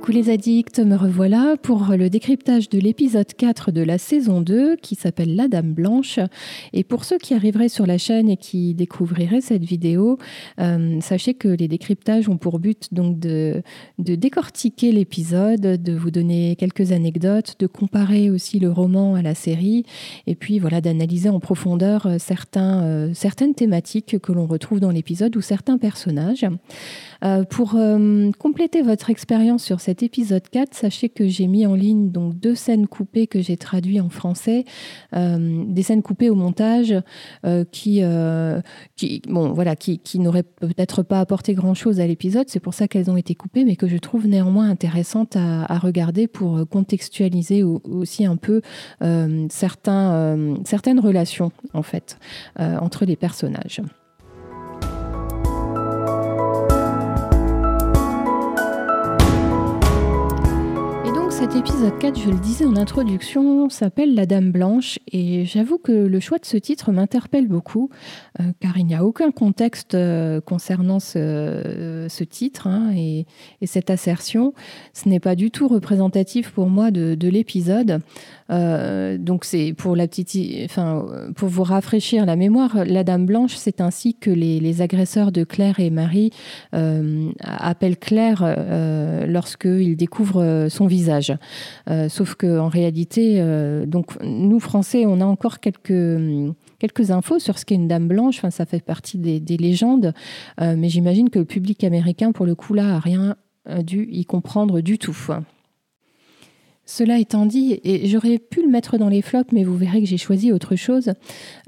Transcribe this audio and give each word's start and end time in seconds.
Coucou 0.00 0.12
les 0.12 0.30
addicts, 0.30 0.78
me 0.78 0.96
revoilà 0.96 1.56
pour 1.60 1.88
le 1.90 2.08
décryptage 2.08 2.70
de 2.70 2.78
l'épisode 2.78 3.34
4 3.34 3.70
de 3.70 3.82
la 3.82 3.98
saison 3.98 4.40
2 4.40 4.76
qui 4.76 4.94
s'appelle 4.94 5.36
La 5.36 5.46
Dame 5.46 5.74
Blanche. 5.74 6.18
Et 6.72 6.84
pour 6.84 7.04
ceux 7.04 7.18
qui 7.18 7.34
arriveraient 7.34 7.68
sur 7.68 7.86
la 7.86 7.98
chaîne 7.98 8.30
et 8.30 8.38
qui 8.38 8.72
découvriraient 8.72 9.42
cette 9.42 9.62
vidéo, 9.62 10.16
euh, 10.58 10.98
sachez 11.02 11.34
que 11.34 11.48
les 11.48 11.68
décryptages 11.68 12.30
ont 12.30 12.38
pour 12.38 12.60
but 12.60 12.94
donc 12.94 13.18
de, 13.18 13.62
décortiquer 13.98 14.90
l'épisode, 14.90 15.60
de 15.60 15.92
vous 15.92 16.10
donner 16.10 16.56
quelques 16.56 16.92
anecdotes, 16.92 17.56
de 17.58 17.66
comparer 17.66 18.30
aussi 18.30 18.58
le 18.58 18.70
roman 18.70 19.16
à 19.16 19.22
la 19.22 19.34
série 19.34 19.84
et 20.26 20.34
puis 20.34 20.60
voilà 20.60 20.80
d'analyser 20.80 21.28
en 21.28 21.40
profondeur 21.40 22.06
euh, 22.06 22.16
certains, 22.18 22.84
euh, 22.84 23.10
certaines 23.12 23.54
thématiques 23.54 24.18
que 24.18 24.32
l'on 24.32 24.46
retrouve 24.46 24.80
dans 24.80 24.92
l'épisode 24.92 25.36
ou 25.36 25.42
certains 25.42 25.76
personnages. 25.76 26.46
Pour 27.50 27.78
compléter 28.38 28.80
votre 28.80 29.10
expérience 29.10 29.62
sur 29.62 29.78
cet 29.90 30.04
épisode 30.04 30.48
4, 30.48 30.72
sachez 30.72 31.08
que 31.08 31.26
j'ai 31.26 31.48
mis 31.48 31.66
en 31.66 31.74
ligne 31.74 32.12
donc 32.12 32.38
deux 32.38 32.54
scènes 32.54 32.86
coupées 32.86 33.26
que 33.26 33.40
j'ai 33.40 33.56
traduites 33.56 34.00
en 34.00 34.08
français, 34.08 34.64
euh, 35.16 35.64
des 35.66 35.82
scènes 35.82 36.02
coupées 36.02 36.30
au 36.30 36.36
montage 36.36 36.94
qui, 37.72 38.02
qui, 38.96 39.22
bon, 39.28 39.52
voilà, 39.52 39.74
qui, 39.74 40.00
n'auraient 40.20 40.44
peut-être 40.44 41.02
pas 41.02 41.18
apporté 41.18 41.54
grand-chose 41.54 41.98
à 41.98 42.06
l'épisode. 42.06 42.48
C'est 42.48 42.60
pour 42.60 42.72
ça 42.72 42.86
qu'elles 42.86 43.10
ont 43.10 43.16
été 43.16 43.34
coupées, 43.34 43.64
mais 43.64 43.74
que 43.74 43.88
je 43.88 43.96
trouve 43.96 44.28
néanmoins 44.28 44.70
intéressantes 44.70 45.34
à, 45.34 45.64
à 45.64 45.78
regarder 45.78 46.28
pour 46.28 46.68
contextualiser 46.68 47.64
aussi 47.64 48.24
un 48.24 48.36
peu 48.36 48.62
certains, 49.48 50.56
certaines 50.64 51.00
relations 51.00 51.50
en 51.74 51.82
fait 51.82 52.16
entre 52.56 53.04
les 53.04 53.16
personnages. 53.16 53.82
Cet 61.50 61.68
épisode 61.68 61.98
4, 61.98 62.18
je 62.18 62.30
le 62.30 62.38
disais 62.38 62.64
en 62.64 62.76
introduction, 62.76 63.68
s'appelle 63.70 64.14
La 64.14 64.24
Dame 64.26 64.52
Blanche 64.52 64.98
et 65.10 65.44
j'avoue 65.44 65.78
que 65.78 65.90
le 65.90 66.20
choix 66.20 66.38
de 66.38 66.44
ce 66.44 66.56
titre 66.56 66.92
m'interpelle 66.92 67.48
beaucoup 67.48 67.90
euh, 68.38 68.52
car 68.60 68.78
il 68.78 68.86
n'y 68.86 68.94
a 68.94 69.04
aucun 69.04 69.32
contexte 69.32 69.94
euh, 69.94 70.40
concernant 70.40 71.00
ce, 71.00 72.06
ce 72.08 72.24
titre 72.24 72.66
hein, 72.68 72.92
et, 72.94 73.26
et, 73.60 73.66
cette 73.66 73.90
assertion. 73.90 74.54
Ce 74.92 75.08
n'est 75.08 75.18
pas 75.18 75.34
du 75.34 75.50
tout 75.50 75.66
représentatif 75.66 76.50
pour 76.50 76.68
moi 76.68 76.90
de, 76.90 77.14
de 77.14 77.28
l'épisode. 77.28 78.00
Euh, 78.50 79.16
donc 79.18 79.44
c'est 79.44 79.74
pour 79.74 79.96
pour 81.36 81.48
vous 81.48 81.62
rafraîchir 81.62 82.26
la 82.26 82.36
mémoire, 82.36 82.84
la 82.84 83.04
Dame 83.04 83.26
Blanche, 83.26 83.54
c'est 83.54 83.80
ainsi 83.80 84.14
que 84.14 84.30
les, 84.30 84.60
les, 84.60 84.82
agresseurs 84.82 85.30
de 85.30 85.44
Claire 85.44 85.78
et 85.78 85.90
Marie 85.90 86.30
euh, 86.74 87.30
appellent 87.42 87.98
Claire 87.98 88.42
euh, 88.42 89.26
lorsqu'ils 89.26 89.96
découvrent 89.96 90.66
son 90.68 90.86
visage. 90.86 91.34
Euh, 91.88 92.08
sauf 92.08 92.34
que 92.34 92.58
en 92.58 92.68
réalité, 92.68 93.36
euh, 93.38 93.86
donc 93.86 94.22
nous 94.22 94.60
Français, 94.60 95.04
on 95.06 95.20
a 95.20 95.24
encore 95.24 95.60
quelques 95.60 96.10
quelques 96.78 97.10
infos 97.10 97.38
sur 97.38 97.58
ce 97.58 97.64
qu'est 97.64 97.74
une 97.74 97.88
dame 97.88 98.08
blanche. 98.08 98.40
Ça 98.50 98.66
fait 98.66 98.82
partie 98.82 99.18
des, 99.18 99.40
des 99.40 99.56
légendes, 99.56 100.12
euh, 100.60 100.74
mais 100.76 100.88
j'imagine 100.88 101.30
que 101.30 101.38
le 101.38 101.44
public 101.44 101.84
américain, 101.84 102.32
pour 102.32 102.46
le 102.46 102.54
coup, 102.54 102.74
là, 102.74 102.96
a 102.96 102.98
rien 102.98 103.36
dû 103.84 104.08
y 104.10 104.24
comprendre 104.24 104.80
du 104.80 104.98
tout. 104.98 105.16
Cela 106.86 107.18
étant 107.18 107.46
dit, 107.46 107.78
et 107.84 108.08
j'aurais 108.08 108.38
pu 108.38 108.62
le 108.62 108.68
mettre 108.68 108.98
dans 108.98 109.08
les 109.08 109.22
flops, 109.22 109.52
mais 109.52 109.62
vous 109.62 109.76
verrez 109.76 110.00
que 110.00 110.08
j'ai 110.08 110.16
choisi 110.16 110.50
autre 110.50 110.74
chose. 110.74 111.12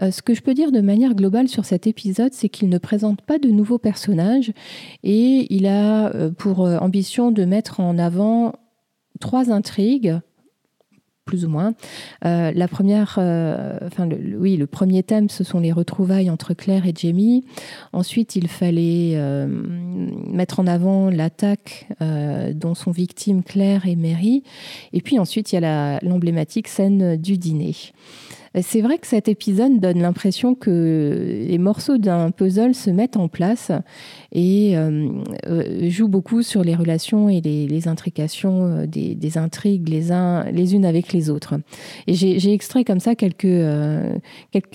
Ce 0.00 0.22
que 0.22 0.34
je 0.34 0.40
peux 0.40 0.54
dire 0.54 0.72
de 0.72 0.80
manière 0.80 1.14
globale 1.14 1.48
sur 1.48 1.64
cet 1.64 1.86
épisode, 1.86 2.32
c'est 2.32 2.48
qu'il 2.48 2.70
ne 2.70 2.78
présente 2.78 3.20
pas 3.22 3.38
de 3.38 3.50
nouveaux 3.50 3.78
personnages 3.78 4.52
et 5.04 5.54
il 5.54 5.66
a 5.66 6.10
pour 6.38 6.60
ambition 6.60 7.30
de 7.30 7.44
mettre 7.44 7.78
en 7.78 7.98
avant 7.98 8.54
trois 9.22 9.50
intrigues 9.50 10.20
plus 11.24 11.44
ou 11.44 11.48
moins. 11.48 11.74
Euh, 12.24 12.50
la 12.52 12.66
première, 12.66 13.14
euh, 13.18 13.78
enfin, 13.86 14.06
le, 14.06 14.36
oui, 14.36 14.56
le 14.56 14.66
premier 14.66 15.04
thème, 15.04 15.28
ce 15.28 15.44
sont 15.44 15.60
les 15.60 15.70
retrouvailles 15.70 16.28
entre 16.30 16.52
Claire 16.52 16.84
et 16.84 16.92
Jamie. 16.94 17.44
Ensuite, 17.92 18.34
il 18.34 18.48
fallait 18.48 19.12
euh, 19.14 19.46
mettre 19.46 20.58
en 20.58 20.66
avant 20.66 21.10
l'attaque 21.10 21.86
dont 22.00 22.74
sont 22.74 22.90
victimes 22.90 23.44
Claire 23.44 23.86
et 23.86 23.94
Mary. 23.94 24.42
Et 24.92 25.00
puis 25.00 25.18
ensuite, 25.18 25.52
il 25.52 25.60
y 25.60 25.64
a 25.64 26.00
l'emblématique 26.02 26.66
scène 26.66 27.16
du 27.16 27.38
dîner. 27.38 27.76
C'est 28.60 28.82
vrai 28.82 28.98
que 28.98 29.06
cet 29.06 29.28
épisode 29.28 29.80
donne 29.80 30.00
l'impression 30.00 30.54
que 30.54 31.44
les 31.48 31.58
morceaux 31.58 31.96
d'un 31.96 32.30
puzzle 32.30 32.74
se 32.74 32.90
mettent 32.90 33.16
en 33.16 33.28
place 33.28 33.72
et 34.32 34.76
euh, 34.76 35.08
euh, 35.46 35.88
joue 35.88 36.08
beaucoup 36.08 36.42
sur 36.42 36.62
les 36.62 36.74
relations 36.74 37.30
et 37.30 37.40
les, 37.40 37.88
intrications 37.88 38.64
euh, 38.64 38.86
des, 38.86 39.38
intrigues 39.38 39.88
les, 39.88 40.74
unes 40.74 40.84
avec 40.84 41.12
les 41.12 41.30
autres. 41.30 41.54
Et 42.06 42.14
j'ai 42.14 42.52
extrait 42.52 42.84
comme 42.84 43.00
ça 43.00 43.14
quelques, 43.14 43.44
euh, 43.44 44.18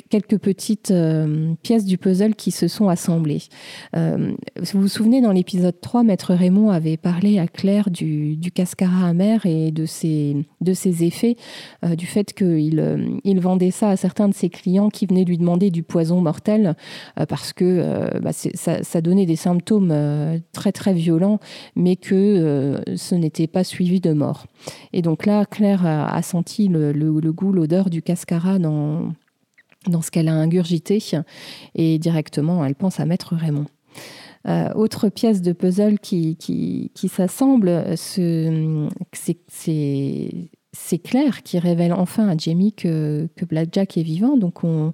quelques, 0.10 0.38
petites 0.38 0.92
euh, 0.92 1.54
pièces 1.62 1.86
du 1.86 1.98
puzzle 1.98 2.36
qui 2.36 2.52
se 2.52 2.68
sont 2.68 2.90
assemblées. 2.90 3.44
Euh, 3.96 4.32
vous 4.58 4.82
vous 4.82 4.88
souvenez, 4.88 5.22
dans 5.22 5.32
l'épisode 5.32 5.80
3, 5.80 6.04
Maître 6.04 6.34
Raymond 6.34 6.70
avait 6.70 6.98
parlé 6.98 7.40
à 7.40 7.48
Claire 7.48 7.90
du, 7.90 8.36
du 8.38 8.52
cascara 8.52 9.08
amer 9.08 9.46
et 9.46 9.72
de 9.72 9.86
ses, 9.86 10.46
de 10.62 10.74
ses 10.74 11.04
effets, 11.04 11.36
du 11.98 12.06
fait 12.06 12.34
qu'il 12.34 13.22
il 13.24 13.40
vendait 13.40 13.67
ça 13.72 13.90
à 13.90 13.98
certains 13.98 14.28
de 14.30 14.34
ses 14.34 14.50
clients 14.50 14.90
qui 14.90 15.06
venaient 15.06 15.24
lui 15.24 15.38
demander 15.38 15.70
du 15.72 15.84
poison 15.84 16.22
mortel 16.22 16.76
euh, 17.20 17.26
parce 17.26 17.54
que 17.54 17.66
euh, 17.66 18.20
bah, 18.20 18.32
ça, 18.34 19.02
donnait 19.02 19.26
des 19.26 19.36
symptômes 19.36 19.92
euh, 19.92 20.40
très 20.54 20.72
très 20.72 20.94
violents, 20.94 21.40
mais 21.76 21.96
que 21.96 22.82
ce 22.96 23.16
n'était 23.16 23.48
pas 23.48 23.64
suivi 23.64 24.00
de 24.00 24.14
mort. 24.14 24.46
Et 24.94 25.02
donc 25.02 25.26
là, 25.26 25.46
Claire 25.46 25.86
a, 25.86 26.22
senti 26.22 26.68
le, 26.68 26.92
goût, 27.32 27.52
l'odeur 27.52 27.90
du 27.90 28.02
cascara 28.02 28.60
dans, 28.60 29.14
dans 29.88 30.02
ce 30.02 30.12
qu'elle 30.12 30.28
a 30.28 30.34
ingurgité 30.34 31.00
et 31.76 32.00
directement, 32.00 32.66
elle 32.66 32.76
pense 32.76 33.00
à 33.00 33.06
Maître 33.06 33.36
Raymond. 33.36 33.66
Autre 34.76 35.10
pièce 35.10 35.42
de 35.42 35.52
puzzle 35.52 36.00
qui, 36.00 36.38
qui, 36.38 36.92
qui 36.94 37.10
s'assemble, 37.10 37.84
c'est 37.98 38.50
c'est 40.80 41.00
Claire 41.00 41.44
qui 41.44 41.60
révèle 41.60 41.92
enfin 41.92 42.30
à 42.30 42.38
Jamie 42.38 42.74
que, 42.74 43.28
que 43.36 43.46
Blackjack 43.46 43.98
est 43.98 44.04
vivant. 44.04 44.38
Donc 44.38 44.64
on, 44.64 44.94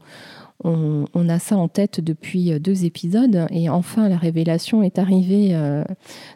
on, 0.63 1.29
a 1.29 1.39
ça 1.39 1.57
en 1.57 1.67
tête 1.67 2.01
depuis 2.01 2.59
deux 2.59 2.85
épisodes. 2.85 3.47
Et 3.51 3.69
enfin, 3.69 4.09
la 4.09 4.17
révélation 4.17 4.81
est 4.81 4.97
arrivée 4.97 5.49
euh, 5.51 5.83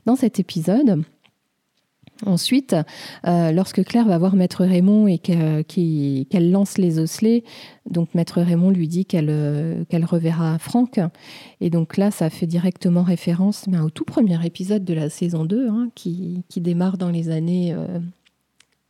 dans 0.06 0.16
cet 0.16 0.40
épisode. 0.40 1.04
Ensuite, 2.26 2.76
euh, 3.28 3.52
lorsque 3.52 3.84
Claire 3.84 4.08
va 4.08 4.18
voir 4.18 4.36
Maître 4.36 4.66
Raymond 4.66 5.08
et 5.08 5.20
qu'elle 5.20 5.64
qu 5.66 6.26
lance 6.40 6.80
les 6.80 6.98
osselets, 6.98 7.44
donc 7.90 8.16
Maître 8.16 8.42
Raymond 8.42 8.72
lui 8.72 8.88
dit 8.88 9.06
qu'elle 9.06 9.86
qu 9.90 10.04
reverra 10.04 10.58
Franck. 10.58 11.00
Et 11.62 11.70
donc 11.70 11.96
là, 11.96 12.10
ça 12.10 12.32
fait 12.32 12.48
directement 12.48 13.04
référence 13.04 13.66
au 13.84 13.90
tout 13.92 14.06
premier 14.06 14.44
épisode 14.46 14.84
de 14.84 14.96
la 14.96 15.10
saison 15.10 15.46
2, 15.46 15.70
hein, 15.70 15.90
qui, 15.94 16.44
qui, 16.50 16.60
démarre 16.60 16.98
dans 16.98 17.12
les 17.12 17.30
années 17.30 17.74
euh, 17.74 18.00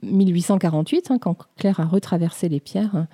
1848, 0.03 1.11
hein, 1.11 1.17
quand 1.19 1.37
Claire 1.57 1.79
a 1.79 1.85
retraversé 1.85 2.49
les 2.49 2.59
pierres. 2.59 3.07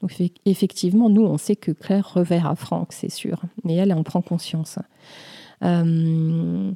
Donc 0.00 0.12
effectivement, 0.44 1.08
nous, 1.08 1.22
on 1.22 1.38
sait 1.38 1.56
que 1.56 1.72
Claire 1.72 2.12
reverra 2.14 2.54
Franck, 2.54 2.92
c'est 2.92 3.10
sûr. 3.10 3.42
Mais 3.64 3.74
elle 3.74 3.92
en 3.92 4.02
prend 4.02 4.22
conscience. 4.22 4.78
Euh, 5.64 6.70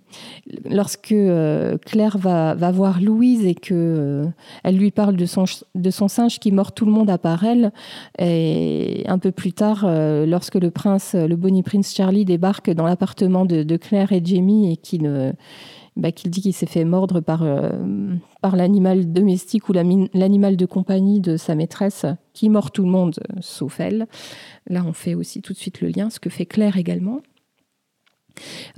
lorsque 0.69 1.13
euh, 1.13 1.79
Claire 1.79 2.19
va, 2.19 2.55
voir 2.73 3.01
Louise 3.01 3.47
et 3.47 3.55
que 3.55 3.75
euh, 3.75 4.27
elle 4.65 4.77
lui 4.77 4.91
parle 4.91 5.17
de 5.17 5.27
son, 5.27 6.09
singe 6.09 6.41
qui 6.41 6.51
mord 6.51 6.73
tout 6.73 6.85
le 6.85 6.91
monde 6.91 7.11
à 7.11 7.19
part 7.19 7.45
elle, 7.45 7.73
et 8.19 9.05
un 9.07 9.19
peu 9.19 9.31
plus 9.31 9.53
tard, 9.53 9.87
lorsque 10.27 10.57
le 10.57 10.71
prince, 10.71 11.15
le 11.15 11.37
Bonnie 11.37 11.63
Prince 11.63 11.95
Charlie 11.95 12.25
débarque 12.25 12.71
dans 12.71 12.85
l'appartement 12.85 13.45
de, 13.45 13.63
de 13.63 13.77
Claire 13.77 14.13
et 14.13 14.23
Jamie 14.25 14.73
et 14.73 14.77
qui 14.77 14.99
ne 14.99 15.33
bah, 15.97 16.13
qu'il 16.13 16.31
dit 16.31 16.41
qu'il 16.41 16.55
s'est 16.55 16.67
fait 16.67 16.85
mordre 16.85 17.21
par, 17.21 17.43
euh, 17.43 18.15
par 18.41 18.57
l'animal 18.57 19.13
domestique 19.13 19.69
ou 19.69 19.73
l'animal 19.73 20.57
de 20.57 20.67
compagnie 20.67 21.21
de 21.21 21.37
sa 21.37 21.55
maîtresse 21.55 22.07
qui 22.33 22.49
mord 22.49 22.71
tout 22.71 22.85
le 22.85 22.91
monde 22.91 23.21
sauf 23.41 23.81
elle. 23.81 24.07
Là, 24.67 24.85
on 24.87 24.93
fait 24.93 25.15
aussi 25.15 25.43
tout 25.43 25.53
de 25.53 25.59
suite 25.59 25.81
le 25.81 25.89
lien, 25.89 26.11
ce 26.11 26.21
que 26.21 26.31
fait 26.31 26.47
Claire 26.47 26.77
également. 26.77 27.21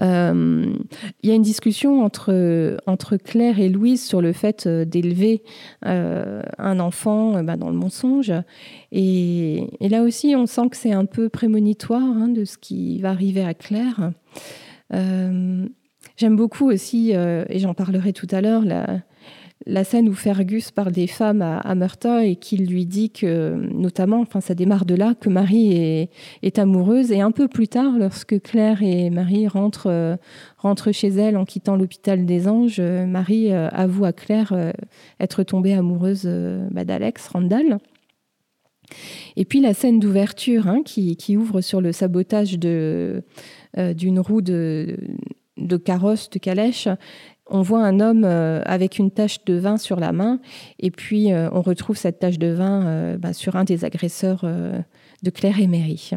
Euh, 0.00 0.74
il 1.22 1.28
y 1.28 1.32
a 1.32 1.34
une 1.34 1.42
discussion 1.42 2.02
entre, 2.02 2.76
entre 2.86 3.16
Claire 3.16 3.58
et 3.58 3.68
Louise 3.68 4.04
sur 4.04 4.20
le 4.20 4.32
fait 4.32 4.66
euh, 4.66 4.84
d'élever 4.84 5.42
euh, 5.86 6.42
un 6.58 6.80
enfant 6.80 7.36
euh, 7.36 7.42
bah, 7.42 7.56
dans 7.56 7.70
le 7.70 7.76
mensonge. 7.76 8.32
Et, 8.92 9.68
là 9.80 10.02
aussi, 10.02 10.34
on 10.36 10.46
sent 10.46 10.68
que 10.70 10.76
c'est 10.76 10.92
un 10.92 11.06
peu 11.06 11.28
prémonitoire 11.28 12.02
hein, 12.02 12.28
de 12.28 12.44
ce 12.44 12.58
qui 12.58 13.00
va 13.00 13.10
arriver 13.10 13.44
à 13.44 13.54
Claire. 13.54 14.12
Euh, 14.92 15.66
J'aime 16.16 16.36
beaucoup 16.36 16.70
aussi, 16.70 17.14
euh, 17.14 17.44
et 17.48 17.58
j'en 17.58 17.74
parlerai 17.74 18.12
tout 18.12 18.28
à 18.30 18.40
l'heure, 18.40 18.62
la 19.66 19.84
scène 19.84 20.08
où 20.08 20.14
Fergus 20.14 20.70
parle 20.70 20.92
des 20.92 21.08
femmes 21.08 21.42
à, 21.42 21.58
à 21.58 22.22
et 22.22 22.36
qu'il 22.36 22.66
lui 22.66 22.86
dit 22.86 23.10
que, 23.10 23.54
notamment, 23.72 24.20
enfin 24.20 24.40
ça 24.40 24.54
démarre 24.54 24.84
de 24.84 24.94
là, 24.94 25.14
que 25.18 25.28
Marie 25.28 26.08
est, 26.42 26.58
amoureuse. 26.58 27.10
Et 27.10 27.20
un 27.20 27.32
peu 27.32 27.48
plus 27.48 27.66
tard, 27.66 27.98
lorsque 27.98 28.40
Claire 28.42 28.82
et 28.82 29.10
Marie 29.10 29.48
rentrent, 29.48 29.90
euh, 29.90 30.16
rentrent 30.56 30.92
chez 30.92 31.08
elle 31.08 31.36
en 31.36 31.44
quittant 31.44 31.74
l'hôpital 31.74 32.26
des 32.26 32.46
Anges, 32.46 32.76
euh, 32.78 33.06
Marie 33.06 33.52
avoue 33.52 34.04
à 34.04 34.12
Claire 34.12 34.72
être 35.18 35.42
tombée 35.42 35.72
amoureuse 35.72 36.28
bah, 36.70 36.84
d'Alex 36.84 37.26
Randall. 37.26 37.78
Et 39.34 39.44
puis 39.44 39.60
la 39.60 39.74
scène 39.74 39.98
d'ouverture 39.98 40.68
hein, 40.68 40.82
qui, 40.84 41.16
qui, 41.16 41.36
ouvre 41.36 41.60
sur 41.60 41.80
le 41.80 41.90
sabotage 41.90 42.58
d'une 42.58 43.22
roue 44.20 44.42
de, 44.42 44.96
de 45.56 45.76
carrosse, 45.76 46.30
de 46.30 46.38
calèche, 46.38 46.88
on 47.46 47.62
voit 47.62 47.84
un 47.84 48.00
homme 48.00 48.24
euh, 48.24 48.62
avec 48.64 48.98
une 48.98 49.10
tache 49.10 49.44
de 49.44 49.54
vin 49.54 49.76
sur 49.76 50.00
la 50.00 50.12
main, 50.12 50.40
et 50.78 50.90
puis 50.90 51.32
euh, 51.32 51.50
on 51.52 51.60
retrouve 51.60 51.96
cette 51.96 52.18
tache 52.18 52.38
de 52.38 52.48
vin 52.48 52.86
euh, 52.86 53.18
bah, 53.18 53.32
sur 53.32 53.56
un 53.56 53.64
des 53.64 53.84
agresseurs 53.84 54.44
de 54.44 55.30
Claire 55.30 55.60
et 55.60 55.66
Mary. 55.66 56.10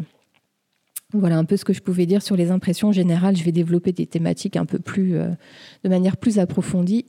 Voilà 1.12 1.38
un 1.38 1.44
peu 1.44 1.56
ce 1.56 1.64
que 1.64 1.72
je 1.72 1.80
pouvais 1.80 2.06
dire 2.06 2.22
sur 2.22 2.36
les 2.36 2.50
impressions 2.50 2.92
générales. 2.92 3.36
Je 3.36 3.44
vais 3.44 3.52
développer 3.52 3.92
des 3.92 4.06
thématiques 4.06 4.56
un 4.56 4.66
peu 4.66 4.78
plus, 4.78 5.12
de 5.12 5.88
manière 5.88 6.18
plus 6.18 6.38
approfondie 6.38 7.06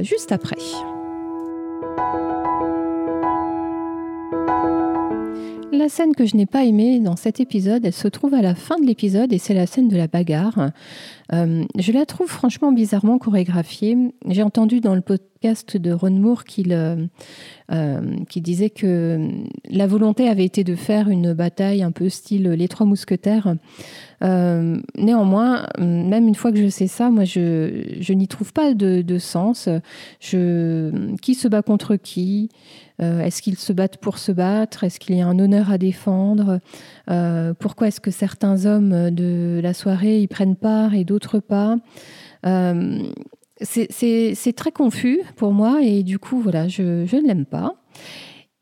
juste 0.00 0.32
après. 0.32 0.56
La 5.76 5.88
scène 5.88 6.14
que 6.14 6.24
je 6.24 6.36
n'ai 6.36 6.46
pas 6.46 6.64
aimée 6.64 7.00
dans 7.00 7.16
cet 7.16 7.40
épisode, 7.40 7.84
elle 7.84 7.92
se 7.92 8.06
trouve 8.06 8.34
à 8.34 8.42
la 8.42 8.54
fin 8.54 8.78
de 8.78 8.86
l'épisode 8.86 9.32
et 9.32 9.38
c'est 9.38 9.54
la 9.54 9.66
scène 9.66 9.88
de 9.88 9.96
la 9.96 10.06
bagarre. 10.06 10.70
Euh, 11.32 11.64
je 11.76 11.90
la 11.90 12.06
trouve 12.06 12.28
franchement 12.28 12.70
bizarrement 12.70 13.18
chorégraphiée. 13.18 13.96
J'ai 14.28 14.44
entendu 14.44 14.80
dans 14.80 14.94
le 14.94 15.00
podcast 15.00 15.76
de 15.76 15.90
Ron 15.90 16.12
Moore 16.12 16.44
qu'il 16.44 16.72
euh, 16.72 17.06
euh, 17.72 18.00
disait 18.36 18.70
que 18.70 19.28
la 19.68 19.88
volonté 19.88 20.28
avait 20.28 20.44
été 20.44 20.62
de 20.62 20.76
faire 20.76 21.08
une 21.08 21.32
bataille 21.32 21.82
un 21.82 21.90
peu 21.90 22.08
style 22.08 22.50
Les 22.50 22.68
Trois 22.68 22.86
Mousquetaires. 22.86 23.56
néanmoins, 24.22 25.66
même 25.78 26.28
une 26.28 26.36
fois 26.36 26.52
que 26.52 26.58
je 26.58 26.68
sais 26.68 26.86
ça, 26.86 27.10
moi, 27.10 27.24
je, 27.24 28.12
n'y 28.12 28.28
trouve 28.28 28.52
pas 28.52 28.74
de, 28.74 29.18
sens. 29.18 29.68
Qui 30.20 31.34
se 31.34 31.48
bat 31.48 31.62
contre 31.62 31.96
qui? 31.96 32.48
Est-ce 33.00 33.42
qu'ils 33.42 33.58
se 33.58 33.72
battent 33.72 33.98
pour 33.98 34.18
se 34.18 34.30
battre? 34.30 34.84
Est-ce 34.84 35.00
qu'il 35.00 35.16
y 35.16 35.20
a 35.20 35.26
un 35.26 35.38
honneur 35.38 35.70
à 35.70 35.78
défendre? 35.78 36.60
Pourquoi 37.58 37.88
est-ce 37.88 38.00
que 38.00 38.10
certains 38.10 38.66
hommes 38.66 39.10
de 39.10 39.60
la 39.62 39.74
soirée 39.74 40.20
y 40.20 40.26
prennent 40.28 40.56
part 40.56 40.94
et 40.94 41.04
d'autres 41.04 41.40
pas? 41.40 41.76
Euh, 42.46 43.02
c'est 43.60 44.52
très 44.56 44.72
confus 44.72 45.20
pour 45.36 45.52
moi 45.52 45.80
et 45.82 46.02
du 46.02 46.18
coup, 46.18 46.40
voilà, 46.40 46.68
je, 46.68 46.82
ne 46.82 47.26
l'aime 47.26 47.46
pas. 47.46 47.76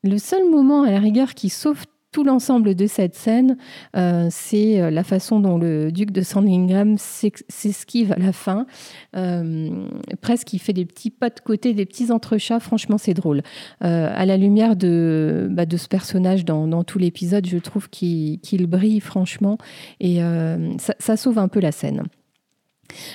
Le 0.05 0.19
seul 0.19 0.49
moment 0.49 0.83
à 0.83 0.91
la 0.91 0.99
rigueur 0.99 1.35
qui 1.35 1.49
sauve 1.49 1.85
tout 2.13 2.25
l'ensemble 2.25 2.75
de 2.75 2.87
cette 2.87 3.15
scène, 3.15 3.57
euh, 3.97 4.29
c'est 4.31 4.81
euh, 4.81 4.91
la 4.91 5.03
façon 5.03 5.41
dont 5.41 5.59
le 5.59 5.91
duc 5.91 6.11
de 6.11 6.23
Sandringham 6.23 6.97
s'esquive 6.99 8.13
à 8.13 8.19
la 8.19 8.33
fin. 8.33 8.67
presque, 10.21 10.53
il 10.53 10.59
fait 10.59 10.73
des 10.73 10.85
petits 10.85 11.11
pas 11.11 11.31
de 11.31 11.41
côté, 11.41 11.75
des 11.75 11.87
petits 11.87 12.13
entrechats. 12.13 12.61
Franchement, 12.61 12.99
c'est 12.99 13.15
drôle. 13.15 13.43
à 13.81 14.27
la 14.27 14.37
lumière 14.37 14.77
de, 14.77 15.49
bah, 15.51 15.67
de 15.67 15.77
ce 15.77 15.89
personnage 15.89 16.45
dans, 16.45 16.85
tout 16.85 16.99
l'épisode, 16.99 17.47
je 17.47 17.59
trouve 17.59 17.89
qu'il 17.89 18.67
brille 18.67 19.01
franchement 19.01 19.59
et 20.01 20.21
ça 20.99 21.17
sauve 21.17 21.39
un 21.39 21.49
peu 21.49 21.61
la 21.61 21.73
scène. 21.73 22.05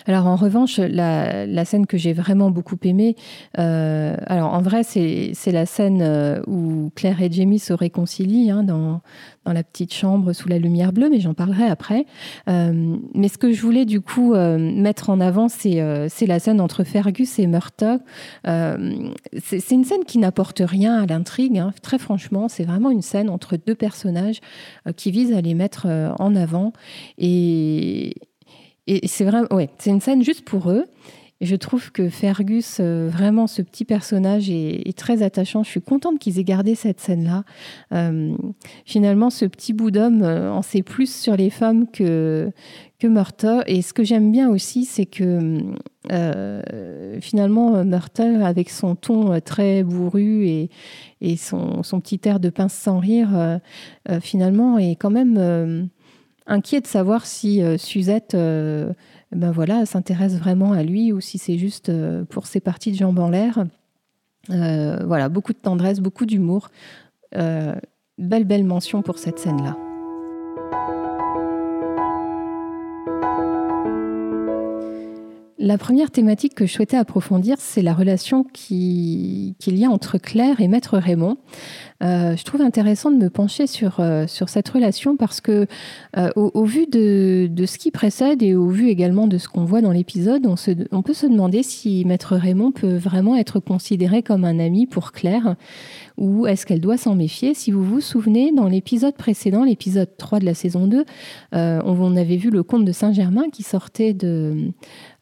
Alors 0.06 0.28
en 0.28 0.36
revanche, 0.36 0.78
la, 0.80 1.66
scène 1.66 1.86
que 1.86 1.98
j'ai 1.98 2.14
vraiment 2.14 2.50
beaucoup 2.50 2.78
aimée, 2.84 3.16
euh, 3.60 4.16
alors 4.26 4.54
en 4.54 4.62
vrai 4.62 4.84
c'est 4.84 5.52
la 5.52 5.66
scène 5.66 6.02
euh, 6.02 6.42
où 6.48 6.92
Claire 6.96 7.22
et 7.22 7.32
Jamie 7.32 7.60
se 7.60 7.74
réconcilient 7.74 8.52
hein, 8.52 8.64
dans, 8.64 9.02
la 9.46 9.64
petite 9.64 9.94
chambre 9.94 10.34
sous 10.34 10.50
la 10.50 10.60
lumière 10.60 10.92
bleue, 10.92 11.10
mais 11.10 11.22
j'en 11.22 11.34
parlerai 11.34 11.64
après. 11.64 12.06
Euh, 12.50 12.98
mais 13.14 13.30
ce 13.30 13.38
que 13.38 13.54
je 13.54 13.62
voulais 13.62 13.86
du 13.86 14.02
coup 14.02 14.34
mettre 14.36 15.10
en 15.10 15.22
avant, 15.22 15.48
c'est 15.48 15.78
la 16.28 16.40
scène 16.40 16.60
entre 16.60 16.84
Fergus 16.84 17.40
et 17.40 17.48
Murtaugh. 17.48 18.02
c'est 18.44 19.72
une 19.72 19.86
scène 19.86 20.04
qui 20.06 20.18
n'apporte 20.18 20.62
rien 20.66 21.02
à 21.02 21.06
l'intrigue, 21.06 21.58
hein. 21.60 21.72
très 21.82 21.98
franchement, 21.98 22.50
c'est 22.50 22.66
vraiment 22.66 22.92
une 22.92 23.02
scène 23.02 23.30
entre 23.30 23.58
deux 23.58 23.76
personnages 23.76 24.42
qui 24.98 25.12
vise 25.12 25.34
à 25.34 25.40
les 25.40 25.54
mettre 25.54 25.88
en 26.20 26.36
avant. 26.36 26.74
Et, 27.18 28.16
et 28.88 29.07
c'est 29.07 29.25
vraiment, 29.25 29.48
ouais, 29.51 29.69
c'est 29.78 29.89
une 29.89 30.01
scène 30.01 30.24
juste 30.24 30.44
pour 30.45 30.72
eux. 30.72 30.86
Et 31.39 31.45
je 31.45 31.56
trouve 31.56 31.92
que 31.92 32.10
Fergus, 32.10 32.78
euh, 32.80 33.10
vraiment, 33.12 33.45
ce 33.45 33.62
petit 33.62 33.86
personnage 33.86 34.50
est, 34.50 34.98
très 34.98 35.22
attachant. 35.22 35.62
Je 35.62 35.69
suis 35.69 35.81
contente 35.81 36.18
qu'ils 36.18 36.39
aient 36.39 36.44
gardé 36.44 36.74
cette 36.74 37.00
scène-là. 37.00 37.44
Euh, 37.94 38.36
finalement, 38.86 39.30
ce 39.30 39.45
petit 39.45 39.74
bout 39.74 39.92
d'homme 39.92 40.24
euh, 40.24 40.51
en 40.51 40.63
sait 40.63 40.81
plus 40.81 41.13
sur 41.13 41.38
les 41.38 41.51
femmes 41.51 41.88
que, 41.92 42.51
que. 43.00 43.69
Et 43.69 43.84
ce 43.84 43.94
que 43.94 44.04
j'aime 44.04 44.31
bien 44.31 44.50
aussi, 44.50 44.86
c'est 44.86 45.06
que 45.06 45.60
finalement, 47.22 47.83
Murta, 47.83 48.45
avec 48.45 48.69
son 48.69 48.95
ton 48.95 49.40
très 49.42 49.83
bourru 49.83 50.48
et, 50.48 50.69
et 51.22 51.38
son, 51.38 51.83
son, 51.83 52.00
petit 52.00 52.22
air 52.24 52.40
de 52.40 52.50
pince 52.50 52.74
sans 52.74 52.98
rire, 52.98 53.60
finalement, 54.22 54.78
est 54.78 54.95
quand 54.95 55.12
même 55.12 55.90
inquiet 56.48 56.82
de 56.82 56.88
savoir 56.88 57.26
si 57.26 57.62
euh, 57.62 57.78
Suzette 57.78 58.34
euh, 58.34 58.94
ben 59.32 59.52
voilà, 59.52 59.86
s'intéresse 59.86 60.38
vraiment 60.38 60.72
à 60.72 60.84
lui 60.84 61.12
ou 61.12 61.20
si 61.20 61.38
c'est 61.38 61.58
juste 61.58 61.90
euh, 61.90 62.24
pour 62.26 62.48
ses 62.48 62.60
parties 62.60 62.92
de 62.92 62.98
jambes 62.98 63.20
en 63.20 63.30
l'air. 63.30 63.66
voilà, 64.50 65.30
beaucoup 65.30 65.54
de 65.54 65.58
tendresse, 65.58 66.00
beaucoup 66.00 66.26
d'humour. 66.26 66.70
belle, 67.32 68.46
belle 68.46 68.64
mention 68.64 69.02
pour 69.02 69.20
cette 69.20 69.40
scène-là. 69.40 69.87
La 75.59 75.80
première 75.80 76.12
thématique 76.12 76.54
que 76.54 76.68
je 76.68 76.74
souhaitais 76.74 76.98
approfondir, 76.98 77.56
c'est 77.57 77.81
la 77.81 77.95
relation 77.95 78.44
qu'il 78.44 79.56
y 79.65 79.86
a 79.86 79.89
entre 79.89 80.19
Claire 80.19 80.62
et 80.62 80.68
Maître 80.68 81.00
Raymond. 81.00 81.38
Euh, 82.04 82.38
je 82.38 82.44
trouve 82.44 82.62
intéressant 82.62 83.09
de 83.09 83.18
me 83.18 83.31
pencher 83.31 83.65
sur, 83.65 84.00
euh, 84.00 84.27
sur 84.27 84.50
cette 84.50 84.69
relation 84.69 85.18
parce 85.18 85.42
que, 85.42 85.65
euh, 86.15 86.30
au, 86.36 86.63
vu 86.63 86.86
de, 86.86 87.48
de, 87.50 87.65
ce 87.65 87.80
qui 87.80 87.89
précède 87.89 88.44
et 88.44 88.54
au 88.54 88.68
vu 88.68 88.89
également 88.89 89.25
de 89.25 89.39
ce 89.39 89.48
qu'on 89.48 89.65
voit 89.65 89.81
dans 89.81 89.92
l'épisode, 89.92 90.45
on, 90.45 90.54
on 90.92 91.01
peut 91.01 91.15
se 91.15 91.25
demander 91.25 91.63
si 91.63 92.06
Maître 92.06 92.36
Raymond 92.36 92.71
peut 92.71 92.95
vraiment 92.95 93.36
être 93.36 93.59
considéré 93.59 94.21
comme 94.21 94.45
un 94.45 94.59
ami 94.59 94.86
pour 94.86 95.12
Claire 95.12 95.56
ou 96.18 96.48
est-ce 96.48 96.66
qu'elle 96.66 96.81
doit 96.81 96.98
s'en 96.98 97.16
méfier 97.16 97.54
Si 97.54 97.72
vous 97.72 97.84
vous 97.84 98.02
souvenez, 98.02 98.52
dans 98.52 98.68
l'épisode 98.68 99.16
précédent, 99.16 99.64
l'épisode 99.64 100.10
3 100.18 100.40
de 100.40 100.46
la 100.46 100.54
saison 100.54 100.88
2, 100.88 101.06
on, 101.54 102.16
avait 102.18 102.38
vu 102.38 102.50
le 102.50 102.64
comte 102.64 102.86
de 102.86 102.92
Saint-Germain 102.92 103.50
qui 103.52 103.64
sortait 103.64 104.14
de, 104.14 104.72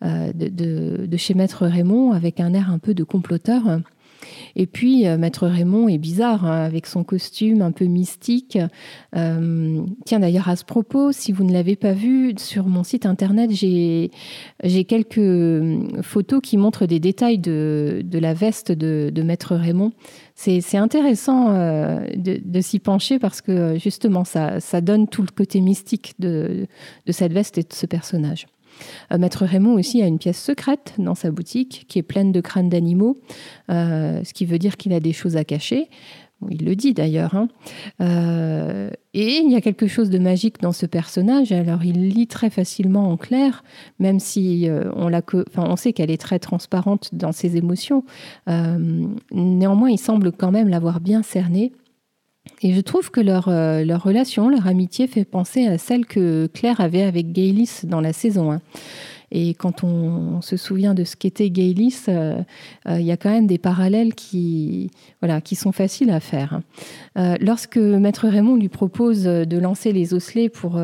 de, 0.01 1.05
de, 1.05 1.17
chez 1.17 1.33
Maître 1.33 1.67
Raymond 1.67 2.11
avec 2.11 2.39
un 2.39 2.53
air 2.53 2.71
un 2.71 2.79
peu 2.79 2.93
de 2.93 3.03
comploteur. 3.03 3.81
Et 4.55 4.65
puis, 4.65 5.07
euh, 5.07 5.17
Maître 5.17 5.47
Raymond 5.47 5.87
est 5.87 5.97
bizarre, 5.97 6.45
hein, 6.45 6.63
avec 6.63 6.85
son 6.85 7.03
costume 7.03 7.61
un 7.61 7.71
peu 7.71 7.85
mystique. 7.85 8.57
Euh, 9.15 9.81
tiens, 10.05 10.19
d'ailleurs, 10.19 10.49
à 10.49 10.55
ce 10.55 10.65
propos, 10.65 11.11
si 11.11 11.31
vous 11.31 11.43
ne 11.43 11.53
l'avez 11.53 11.75
pas 11.75 11.93
vu, 11.93 12.33
sur 12.37 12.67
mon 12.67 12.83
site 12.83 13.05
internet, 13.05 13.51
j'ai 13.51 14.09
quelques 14.85 15.17
euh, 15.17 16.01
photos 16.01 16.41
qui 16.41 16.57
montrent 16.57 16.85
des 16.85 16.99
détails 16.99 17.39
de, 17.39 18.03
la 18.13 18.33
veste 18.33 18.71
de, 18.71 19.21
Maître 19.21 19.55
Raymond. 19.55 19.91
C'est 20.35 20.77
intéressant 20.77 21.53
de, 21.53 22.61
s'y 22.61 22.79
pencher 22.79 23.19
parce 23.19 23.41
que 23.41 23.77
justement, 23.79 24.23
ça, 24.23 24.59
donne 24.81 25.07
tout 25.07 25.21
le 25.21 25.29
côté 25.35 25.61
mystique 25.61 26.13
de 26.19 26.67
cette 27.09 27.33
veste 27.33 27.57
et 27.57 27.63
de 27.63 27.73
ce 27.73 27.85
personnage. 27.85 28.47
Euh, 29.11 29.17
Maître 29.17 29.45
Raymond 29.45 29.73
aussi 29.73 30.01
a 30.01 30.07
une 30.07 30.19
pièce 30.19 30.41
secrète 30.41 30.93
dans 30.97 31.15
sa 31.15 31.31
boutique 31.31 31.85
qui 31.87 31.99
est 31.99 32.03
pleine 32.03 32.31
de 32.31 32.41
crânes 32.41 32.69
d'animaux, 32.69 33.19
euh, 33.69 34.23
ce 34.23 34.33
qui 34.33 34.45
veut 34.45 34.59
dire 34.59 34.77
qu'il 34.77 34.93
a 34.93 34.99
des 34.99 35.13
choses 35.13 35.37
à 35.37 35.43
cacher. 35.43 35.89
il 36.49 36.65
le 36.65 36.75
dit 36.75 36.93
d'ailleurs. 36.93 37.35
Hein. 37.35 37.47
Euh, 38.01 38.89
et 39.13 39.37
il 39.37 39.51
y 39.51 39.55
a 39.55 39.61
quelque 39.61 39.87
chose 39.87 40.09
de 40.09 40.19
magique 40.19 40.61
dans 40.61 40.73
ce 40.73 40.85
personnage. 40.85 41.51
Alors 41.51 41.83
il 41.83 42.09
lit 42.09 42.27
très 42.27 42.49
facilement 42.49 43.11
en 43.11 43.17
clair, 43.17 43.63
même 43.99 44.19
si 44.19 44.67
on, 44.95 45.11
on, 45.57 45.75
sait 45.75 45.93
qu'elle 45.93 46.11
est 46.11 46.21
très 46.21 46.39
transparente 46.39 47.09
dans 47.13 47.31
ses 47.31 47.57
émotions. 47.57 48.03
néanmoins, 49.31 49.89
il 49.89 49.99
semble 49.99 50.31
quand 50.31 50.51
même 50.51 50.67
l'avoir 50.67 50.99
bien 50.99 51.23
cernée 51.23 51.71
et 52.61 52.73
je 52.73 52.81
trouve 52.81 53.11
que 53.11 53.21
leur, 53.21 53.47
euh, 53.47 53.83
leur 53.83 54.03
relation, 54.03 54.49
leur 54.49 54.67
amitié 54.67 55.07
fait 55.07 55.25
penser 55.25 55.67
à 55.67 55.77
celle 55.77 56.05
que 56.05 56.47
Claire 56.53 56.79
avait 56.81 57.03
avec 57.03 57.31
Gaylis 57.31 57.81
dans 57.83 58.01
la 58.01 58.13
saison 58.13 58.51
1. 58.51 58.61
Et 59.31 59.53
quand 59.55 59.83
on, 59.83 60.39
se 60.41 60.55
souvient 60.55 60.93
de 60.93 61.03
ce 61.03 61.15
qu'était 61.15 61.49
Gaylis, 61.49 62.03
euh, 62.07 62.41
euh, 62.87 62.99
il 62.99 63.05
y 63.05 63.11
a 63.11 63.17
quand 63.17 63.31
même 63.31 63.47
des 63.47 63.57
parallèles 63.57 64.13
qui, 64.13 64.91
voilà, 65.19 65.41
qui 65.41 65.55
sont 65.55 65.71
faciles 65.71 66.11
à 66.11 66.19
faire. 66.19 66.61
lorsque 67.39 67.77
Maître 67.77 68.27
Raymond 68.27 68.55
lui 68.55 68.69
propose 68.69 69.23
de 69.23 69.57
lancer 69.57 69.91
les 69.91 70.13
osselets 70.13 70.49
pour, 70.49 70.79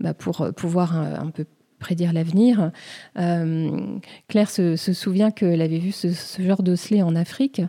bah, 0.00 0.14
pour 0.14 0.48
pouvoir 0.54 0.96
un, 0.96 1.30
peu 1.30 1.44
prédire 1.78 2.12
l'avenir. 2.12 2.70
Claire 3.14 4.50
se, 4.50 4.76
souvient 4.76 5.30
qu'elle 5.30 5.62
avait 5.62 5.78
vu 5.78 5.92
ce, 5.92 6.08
genre 6.38 6.62
d'osselet 6.62 7.02
en 7.02 7.14
Afrique. 7.14 7.62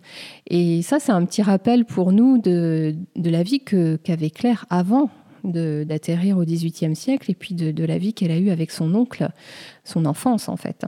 Et 0.48 0.82
ça, 0.82 1.00
c'est 1.00 1.12
un 1.12 1.26
petit 1.26 1.42
rappel 1.42 1.86
pour 1.86 2.12
nous 2.12 2.38
de, 2.38 2.96
la 3.16 3.44
vie 3.44 3.60
qu'avait 3.60 4.30
Claire 4.30 4.66
avant 4.70 5.10
d'atterrir 5.44 6.38
au 6.38 6.44
XVIIIe 6.44 6.96
siècle 6.96 7.32
et 7.32 7.36
puis 7.36 7.56
de 7.56 7.86
la 7.86 7.98
vie 7.98 8.14
qu'elle 8.14 8.32
a 8.32 8.38
eue 8.38 8.50
avec 8.50 8.72
son 8.72 8.94
oncle, 8.96 9.30
son 9.84 10.06
enfance 10.06 10.50
en 10.50 10.58
fait. 10.58 10.86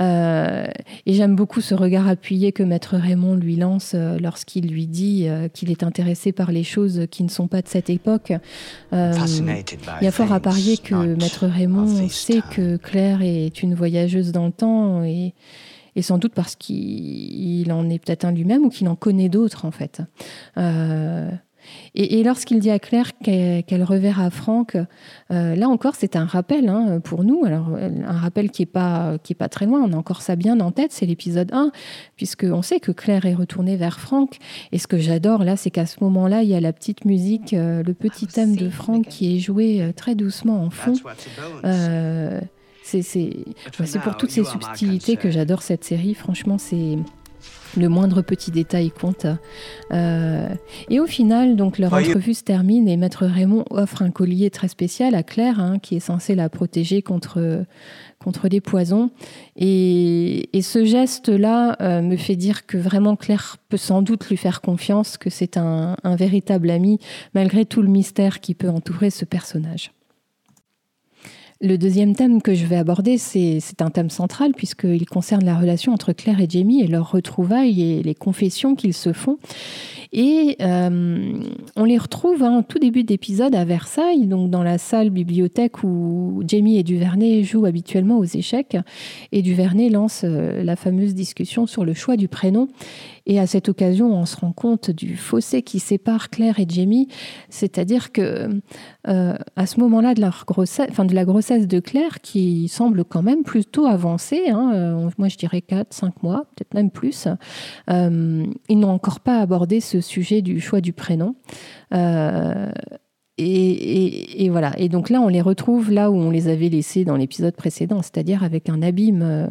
Euh, 0.00 0.66
et 1.06 1.14
j'aime 1.14 1.36
beaucoup 1.36 1.60
ce 1.60 1.74
regard 1.74 2.08
appuyé 2.08 2.52
que 2.52 2.62
Maître 2.62 2.96
Raymond 2.96 3.36
lui 3.36 3.56
lance 3.56 3.92
euh, 3.94 4.18
lorsqu'il 4.18 4.68
lui 4.68 4.86
dit 4.86 5.28
euh, 5.28 5.48
qu'il 5.48 5.70
est 5.70 5.82
intéressé 5.82 6.32
par 6.32 6.50
les 6.50 6.64
choses 6.64 7.06
qui 7.10 7.22
ne 7.22 7.28
sont 7.28 7.48
pas 7.48 7.62
de 7.62 7.68
cette 7.68 7.90
époque. 7.90 8.32
il 10.00 10.04
y 10.04 10.06
a 10.06 10.10
fort 10.10 10.32
à 10.32 10.40
parier 10.40 10.76
que 10.78 10.94
Maître 10.94 11.46
Raymond 11.46 12.08
sait 12.08 12.42
que 12.50 12.76
Claire 12.76 13.22
est 13.22 13.62
une 13.62 13.74
voyageuse 13.74 14.32
dans 14.32 14.46
le 14.46 14.52
temps 14.52 15.04
et, 15.04 15.34
et 15.96 16.02
sans 16.02 16.18
doute 16.18 16.32
parce 16.34 16.56
qu'il 16.56 17.70
en 17.72 17.88
est 17.88 17.98
peut-être 17.98 18.24
un 18.24 18.32
lui-même 18.32 18.64
ou 18.64 18.68
qu'il 18.68 18.88
en 18.88 18.96
connaît 18.96 19.28
d'autres 19.28 19.64
en 19.64 19.70
fait. 19.70 20.02
Et, 21.94 22.22
lorsqu'il 22.22 22.58
dit 22.58 22.70
à 22.70 22.78
Claire 22.78 23.12
qu'elle 23.22 23.84
reverra 23.84 24.30
Franck, 24.30 24.76
euh, 25.30 25.54
là 25.54 25.68
encore, 25.68 25.94
c'est 25.96 26.16
un 26.16 26.24
rappel 26.24 26.68
hein, 26.68 27.00
pour 27.00 27.24
nous. 27.24 27.44
Alors, 27.44 27.68
un 27.76 28.18
rappel 28.18 28.50
qui 28.50 28.62
n'est 28.62 28.66
pas, 28.66 29.18
qui 29.22 29.32
est 29.32 29.36
pas 29.36 29.48
très 29.48 29.66
loin. 29.66 29.80
On 29.82 29.92
a 29.92 29.96
encore 29.96 30.22
ça 30.22 30.36
bien 30.36 30.58
en 30.60 30.72
tête. 30.72 30.92
C'est 30.92 31.06
l'épisode 31.06 31.52
1, 31.52 31.70
puisqu'on 32.16 32.62
sait 32.62 32.80
que 32.80 32.92
Claire 32.92 33.26
est 33.26 33.34
retournée 33.34 33.76
vers 33.76 34.00
Franck. 34.00 34.38
Et 34.72 34.78
ce 34.78 34.86
que 34.86 34.98
j'adore 34.98 35.44
là, 35.44 35.56
c'est 35.56 35.70
qu'à 35.70 35.86
ce 35.86 36.02
moment-là, 36.02 36.42
il 36.42 36.48
y 36.48 36.54
a 36.54 36.60
la 36.60 36.72
petite 36.72 37.04
musique, 37.04 37.54
euh, 37.54 37.82
le 37.82 37.94
petit 37.94 38.26
thème 38.26 38.56
de 38.56 38.68
Franck 38.68 39.06
qui 39.06 39.36
est 39.36 39.40
joué 39.40 39.82
euh, 39.82 39.92
très 39.92 40.14
doucement 40.14 40.62
en 40.62 40.70
fond. 40.70 40.94
c'est 42.82 44.00
pour 44.02 44.16
toutes 44.16 44.30
ces 44.30 44.44
subtilités 44.44 45.16
que 45.16 45.30
j'adore 45.30 45.62
cette 45.62 45.84
série. 45.84 46.14
Franchement, 46.14 46.58
c'est 46.58 46.98
le 47.76 47.88
moindre 47.88 48.22
petit 48.22 48.50
détail 48.50 48.90
compte. 48.90 49.26
Euh, 49.92 50.48
et 50.90 51.00
au 51.00 51.06
final, 51.06 51.56
donc 51.56 51.78
leur 51.78 51.92
entrevue 51.92 52.34
se 52.34 52.44
termine 52.44 52.88
et 52.88 52.96
Maître 52.96 53.26
Raymond 53.26 53.64
offre 53.70 54.02
un 54.02 54.10
collier 54.10 54.50
très 54.50 54.68
spécial 54.68 55.14
à 55.14 55.22
Claire, 55.22 55.60
hein, 55.60 55.78
qui 55.78 55.96
est 55.96 56.00
censé 56.00 56.34
la 56.34 56.48
protéger 56.48 57.02
contre, 57.02 57.64
contre 58.22 58.48
les 58.48 58.60
poisons. 58.60 59.10
Et, 59.56 60.48
ce 60.62 60.84
geste-là 60.84 61.76
euh, 61.80 62.00
me 62.00 62.16
fait 62.16 62.36
dire 62.36 62.66
que 62.66 62.78
vraiment 62.78 63.16
Claire 63.16 63.58
peut 63.68 63.76
sans 63.76 64.02
doute 64.02 64.28
lui 64.28 64.36
faire 64.36 64.60
confiance, 64.62 65.18
que 65.18 65.28
c'est 65.28 65.56
un 65.58 65.96
véritable 66.16 66.70
ami, 66.70 66.98
malgré 67.34 67.66
tout 67.66 67.82
le 67.82 67.88
mystère 67.88 68.40
qui 68.40 68.54
peut 68.54 68.70
entourer 68.70 69.10
ce 69.10 69.24
personnage. 69.24 69.93
Le 71.64 71.78
deuxième 71.78 72.14
thème 72.14 72.42
que 72.42 72.52
je 72.52 72.66
vais 72.66 72.76
aborder, 72.76 73.16
c'est 73.16 73.80
un 73.80 73.88
thème 73.88 74.10
central 74.10 74.52
puisqu'il 74.52 75.06
concerne 75.06 75.46
la 75.46 75.58
relation 75.58 75.94
entre 75.94 76.12
Claire 76.12 76.38
et 76.42 76.46
Jamie 76.46 76.82
et 76.82 76.86
leurs 76.86 77.10
retrouvailles 77.10 77.80
et 77.80 78.02
les 78.02 78.14
confessions 78.14 78.74
qu'ils 78.74 78.92
se 78.92 79.14
font. 79.14 79.38
Et 80.12 80.58
euh, 80.60 81.32
on 81.74 81.84
les 81.84 81.96
retrouve 81.96 82.42
en 82.42 82.62
tout 82.62 82.78
début 82.78 83.02
d'épisode 83.02 83.54
à 83.54 83.64
Versailles, 83.64 84.26
donc 84.26 84.50
dans 84.50 84.62
la 84.62 84.76
salle 84.76 85.08
bibliothèque 85.08 85.82
où 85.82 86.42
Jamie 86.46 86.76
et 86.76 86.82
Duvernay 86.82 87.42
jouent 87.44 87.64
habituellement 87.64 88.18
aux 88.18 88.24
échecs. 88.24 88.76
Et 89.32 89.40
Duvernay 89.40 89.88
lance 89.88 90.20
euh, 90.22 90.62
la 90.62 90.76
fameuse 90.76 91.14
discussion 91.14 91.66
sur 91.66 91.86
le 91.86 91.94
choix 91.94 92.18
du 92.18 92.28
prénom. 92.28 92.68
Et 93.26 93.40
à 93.40 93.46
cette 93.46 93.68
occasion, 93.68 94.14
on 94.14 94.26
se 94.26 94.36
rend 94.36 94.52
compte 94.52 94.90
du 94.90 95.16
fossé 95.16 95.62
qui 95.62 95.78
sépare 95.78 96.28
Claire 96.28 96.60
et 96.60 96.66
Jamie, 96.68 97.08
c'est-à-dire 97.48 98.12
que 98.12 98.60
euh, 99.08 99.34
à 99.56 99.66
ce 99.66 99.80
moment-là 99.80 100.14
de, 100.14 100.20
de 100.20 101.14
la 101.14 101.24
grossesse 101.24 101.66
de 101.66 101.80
Claire, 101.80 102.20
qui 102.20 102.68
semble 102.68 103.04
quand 103.04 103.22
même 103.22 103.42
plutôt 103.42 103.86
avancée, 103.86 104.50
hein, 104.50 104.72
euh, 104.74 105.10
moi 105.16 105.28
je 105.28 105.38
dirais 105.38 105.62
4, 105.62 105.94
5 105.94 106.22
mois, 106.22 106.46
peut-être 106.54 106.74
même 106.74 106.90
plus, 106.90 107.26
euh, 107.90 108.44
ils 108.68 108.78
n'ont 108.78 108.90
encore 108.90 109.20
pas 109.20 109.38
abordé 109.38 109.80
ce 109.80 110.02
sujet 110.02 110.42
du 110.42 110.60
choix 110.60 110.82
du 110.82 110.92
prénom. 110.92 111.34
Et, 113.36 114.48
voilà. 114.48 114.78
Et 114.78 114.88
donc 114.88 115.10
là, 115.10 115.20
on 115.20 115.26
les 115.26 115.40
retrouve 115.40 115.90
là 115.90 116.10
où 116.10 116.14
on 116.14 116.30
les 116.30 116.46
avait 116.46 116.68
laissés 116.68 117.04
dans 117.04 117.16
l'épisode 117.16 117.56
précédent, 117.56 118.00
c'est-à-dire 118.00 118.44
avec 118.44 118.68
un 118.68 118.80
abîme 118.80 119.48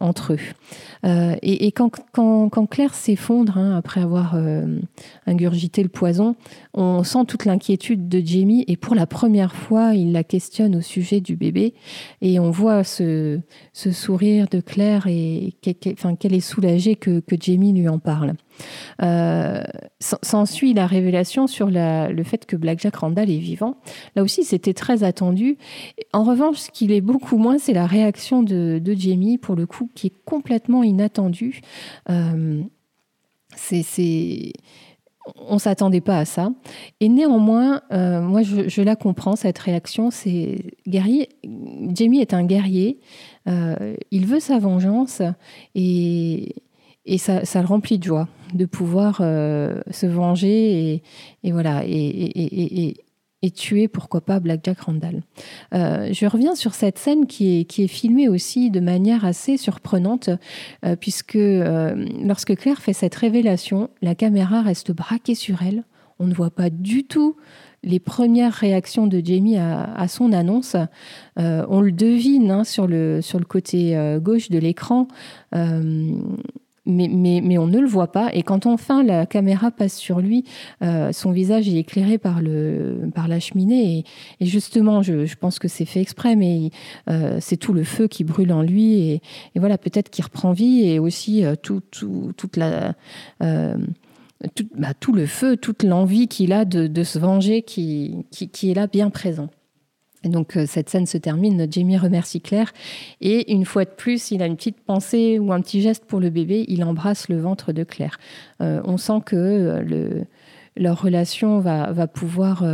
entre 0.00 0.34
eux. 0.34 0.38
Euh, 1.04 1.36
et, 1.42 1.72
quand, 1.72 1.90
Claire 2.70 2.94
s'effondre, 2.94 3.58
hein, 3.58 3.76
après 3.76 4.00
avoir 4.00 4.34
euh, 4.34 4.78
ingurgité 5.26 5.82
le 5.82 5.88
poison, 5.88 6.34
on 6.74 7.04
sent 7.04 7.24
toute 7.28 7.44
l'inquiétude 7.44 8.08
de 8.08 8.20
Jamie 8.24 8.64
et 8.68 8.76
pour 8.76 8.94
la 8.94 9.06
première 9.06 9.54
fois, 9.54 9.94
il 9.94 10.12
la 10.12 10.24
questionne 10.24 10.76
au 10.76 10.80
sujet 10.80 11.20
du 11.20 11.36
bébé 11.36 11.74
et 12.20 12.38
on 12.40 12.50
voit 12.50 12.84
ce, 12.84 13.40
sourire 13.72 14.46
de 14.50 14.60
Claire 14.60 15.06
et 15.06 15.54
qu'elle 15.60 16.34
est 16.34 16.40
soulagée 16.40 16.96
que, 16.96 17.20
que 17.20 17.36
Jamie 17.38 17.72
lui 17.72 17.88
en 17.88 17.98
parle. 17.98 18.34
Euh, 19.02 19.62
s'ensuit 20.00 20.74
la 20.74 20.86
révélation 20.86 21.46
sur 21.46 21.68
le 21.70 22.22
fait 22.24 22.46
que 22.46 22.56
Black 22.56 22.80
Jack 22.80 22.96
Randall 22.96 23.30
est 23.30 23.38
vivant. 23.38 23.76
Là 24.16 24.22
aussi, 24.22 24.44
c'était 24.44 24.74
très 24.74 25.04
attendu. 25.04 25.58
En 26.12 26.24
revanche, 26.24 26.58
ce 26.58 26.70
qu'il 26.70 26.92
est 26.92 27.00
beaucoup 27.00 27.36
moins, 27.36 27.58
c'est 27.58 27.72
la 27.72 27.86
réaction 27.86 28.42
de, 28.42 28.80
Jamie, 28.96 29.38
pour 29.38 29.56
le 29.56 29.66
coup, 29.66 29.90
qui 29.94 30.08
est 30.08 30.24
complètement 30.24 30.82
inattendue. 30.82 31.60
Euh, 32.10 32.62
c'est 33.54 34.52
on 35.36 35.58
s'attendait 35.58 36.00
pas 36.00 36.18
à 36.18 36.24
ça. 36.24 36.50
Et 36.98 37.08
néanmoins, 37.08 37.82
euh, 37.92 38.20
moi, 38.20 38.42
je, 38.42 38.82
la 38.82 38.96
comprends, 38.96 39.36
cette 39.36 39.58
réaction. 39.58 40.10
C'est 40.10 40.74
guerrier. 40.88 41.28
Jamie 41.94 42.20
est 42.20 42.34
un 42.34 42.44
guerrier. 42.44 42.98
il 43.46 44.26
veut 44.26 44.40
sa 44.40 44.58
vengeance 44.58 45.22
et, 45.76 46.56
et 47.04 47.18
ça, 47.18 47.40
le 47.42 47.66
remplit 47.66 47.98
de 47.98 48.04
joie 48.04 48.28
de 48.54 48.66
pouvoir 48.66 49.18
euh, 49.20 49.80
se 49.90 50.06
venger 50.06 51.02
et, 51.42 51.52
voilà 51.52 51.82
et, 51.86 52.94
tuer 53.56 53.88
pourquoi 53.88 54.20
pas 54.20 54.38
Black 54.38 54.60
Jack 54.62 54.80
Randall. 54.82 55.22
Euh, 55.74 56.10
je 56.12 56.26
reviens 56.26 56.54
sur 56.54 56.74
cette 56.74 56.98
scène 56.98 57.26
qui 57.26 57.60
est, 57.60 57.64
qui 57.64 57.82
est 57.82 57.88
filmée 57.88 58.28
aussi 58.28 58.70
de 58.70 58.78
manière 58.78 59.24
assez 59.24 59.56
surprenante 59.56 60.30
euh, 60.84 60.94
puisque 60.94 61.38
lorsque 61.38 62.54
Claire 62.56 62.80
fait 62.80 62.92
cette 62.92 63.14
révélation, 63.16 63.90
la 64.00 64.14
caméra 64.14 64.62
reste 64.62 64.92
braquée 64.92 65.34
sur 65.34 65.62
elle. 65.62 65.82
On 66.20 66.26
ne 66.26 66.34
voit 66.34 66.50
pas 66.50 66.70
du 66.70 67.04
tout 67.04 67.36
les 67.82 67.98
premières 67.98 68.52
réactions 68.52 69.08
de 69.08 69.20
Jamie 69.24 69.56
à, 69.56 69.92
à 69.92 70.06
son 70.06 70.32
annonce. 70.32 70.76
on 71.36 71.80
le 71.80 71.90
devine 71.90 72.50
hein, 72.52 72.62
sur, 72.62 72.86
le, 72.86 73.20
sur 73.22 73.40
le 73.40 73.44
côté 73.44 73.98
gauche 74.20 74.50
de 74.50 74.58
l'écran 74.58 75.08
mais, 76.84 77.08
mais, 77.08 77.40
mais, 77.42 77.58
on 77.58 77.66
ne 77.66 77.78
le 77.78 77.86
voit 77.86 78.10
pas. 78.10 78.30
Et 78.32 78.42
quand 78.42 78.66
enfin 78.66 79.02
la 79.02 79.24
caméra 79.26 79.70
passe 79.70 79.96
sur 79.96 80.20
lui, 80.20 80.44
euh, 80.82 81.12
son 81.12 81.30
visage 81.30 81.68
est 81.68 81.76
éclairé 81.76 82.18
par, 82.18 82.40
le, 82.40 83.08
par 83.14 83.28
la 83.28 83.38
cheminée. 83.38 84.04
Et, 84.40 84.46
justement, 84.46 85.02
je, 85.02 85.24
je, 85.24 85.36
pense 85.36 85.58
que 85.58 85.68
c'est 85.68 85.84
fait 85.84 86.00
exprès, 86.00 86.34
mais 86.34 86.70
euh, 87.08 87.38
c'est 87.40 87.56
tout 87.56 87.72
le 87.72 87.84
feu 87.84 88.08
qui 88.08 88.24
brûle 88.24 88.52
en 88.52 88.62
lui. 88.62 88.94
Et, 88.94 89.22
et 89.54 89.60
voilà, 89.60 89.78
peut-être 89.78 90.10
qu'il 90.10 90.24
reprend 90.24 90.52
vie 90.52 90.88
et 90.88 90.98
aussi 90.98 91.44
euh, 91.44 91.54
tout, 91.54 91.82
tout, 91.90 92.32
toute 92.36 92.56
la. 92.56 92.94
Euh, 93.42 93.76
tout, 94.56 94.66
bah, 94.76 94.92
tout, 94.98 95.12
le 95.12 95.26
feu, 95.26 95.56
toute 95.56 95.84
l'envie 95.84 96.26
qu'il 96.26 96.52
a 96.52 96.64
de, 96.64 96.88
de, 96.88 97.02
se 97.04 97.16
venger 97.16 97.62
qui, 97.62 98.26
qui, 98.32 98.48
qui 98.48 98.72
est 98.72 98.74
là 98.74 98.88
bien 98.88 99.08
présent. 99.08 99.50
Et 100.24 100.28
donc 100.28 100.56
euh, 100.56 100.66
cette 100.66 100.88
scène 100.88 101.06
se 101.06 101.18
termine, 101.18 101.66
Jamie 101.70 101.96
remercie 101.96 102.40
Claire 102.40 102.72
et 103.20 103.52
une 103.52 103.64
fois 103.64 103.84
de 103.84 103.90
plus, 103.90 104.30
il 104.30 104.42
a 104.42 104.46
une 104.46 104.56
petite 104.56 104.80
pensée 104.80 105.38
ou 105.38 105.52
un 105.52 105.60
petit 105.60 105.82
geste 105.82 106.04
pour 106.04 106.20
le 106.20 106.30
bébé, 106.30 106.64
il 106.68 106.84
embrasse 106.84 107.28
le 107.28 107.40
ventre 107.40 107.72
de 107.72 107.84
Claire. 107.84 108.18
Euh, 108.60 108.80
on 108.84 108.96
sent 108.96 109.20
que 109.26 109.36
euh, 109.36 109.82
le, 109.82 110.24
leur 110.76 111.02
relation 111.02 111.58
va 111.58 112.06
pouvoir 112.06 112.64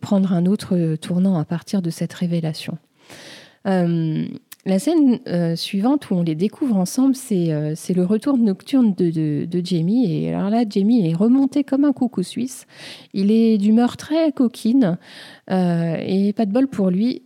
prendre 0.00 0.32
un 0.32 0.46
autre 0.46 0.96
tournant 0.96 1.38
à 1.38 1.44
partir 1.44 1.80
de 1.80 1.90
cette 1.90 2.12
révélation. 2.12 2.76
La 4.66 4.80
scène 4.80 5.20
euh, 5.28 5.54
suivante 5.54 6.10
où 6.10 6.16
on 6.16 6.22
les 6.24 6.34
découvre 6.34 6.76
ensemble, 6.76 7.14
c'est 7.14 7.52
euh, 7.52 7.76
le 7.94 8.04
retour 8.04 8.36
nocturne 8.36 8.94
de, 8.94 9.46
Jamie. 9.62 10.12
Et 10.12 10.34
alors 10.34 10.50
là, 10.50 10.64
Jamie 10.68 11.08
est 11.08 11.14
remonté 11.14 11.62
comme 11.62 11.84
un 11.84 11.92
coucou 11.92 12.24
suisse. 12.24 12.66
Il 13.14 13.30
est 13.30 13.58
d'humeur 13.58 13.96
très 13.96 14.32
coquine. 14.32 14.98
Euh, 15.52 15.96
et 16.04 16.32
pas 16.32 16.46
de 16.46 16.52
bol 16.52 16.66
pour 16.66 16.90
lui. 16.90 17.22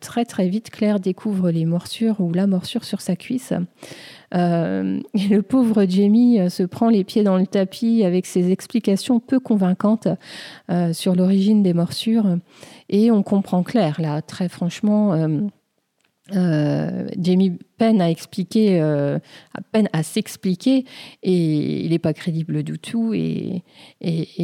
très 0.00 0.26
très 0.26 0.50
vite, 0.50 0.68
Claire 0.68 1.00
découvre 1.00 1.50
les 1.50 1.64
morsures 1.64 2.20
ou 2.20 2.30
la 2.34 2.46
morsure 2.46 2.84
sur 2.84 3.00
sa 3.00 3.16
cuisse. 3.16 3.54
et 4.34 4.36
le 4.36 5.40
pauvre 5.40 5.86
Jamie 5.88 6.50
se 6.50 6.62
prend 6.62 6.90
les 6.90 7.04
pieds 7.04 7.22
dans 7.22 7.38
le 7.38 7.46
tapis 7.46 8.04
avec 8.04 8.26
ses 8.26 8.50
explications 8.50 9.18
peu 9.18 9.40
convaincantes 9.40 10.08
sur 10.92 11.16
l'origine 11.16 11.62
des 11.62 11.72
morsures. 11.72 12.36
Et 12.90 13.10
on 13.10 13.22
comprend 13.22 13.62
Claire, 13.62 13.98
là, 13.98 14.20
très 14.20 14.50
franchement 14.50 15.14
Jamie 16.32 17.58
peine 17.82 18.00
à 18.00 18.10
expliquer, 18.10 18.80
euh, 18.80 19.18
peine 19.72 19.88
à 19.92 20.04
s'expliquer, 20.04 20.84
et 21.24 21.84
il 21.84 21.90
n'est 21.90 21.98
pas 21.98 22.12
crédible 22.12 22.62
du 22.62 22.78
tout. 22.78 23.12
Et, 23.12 23.62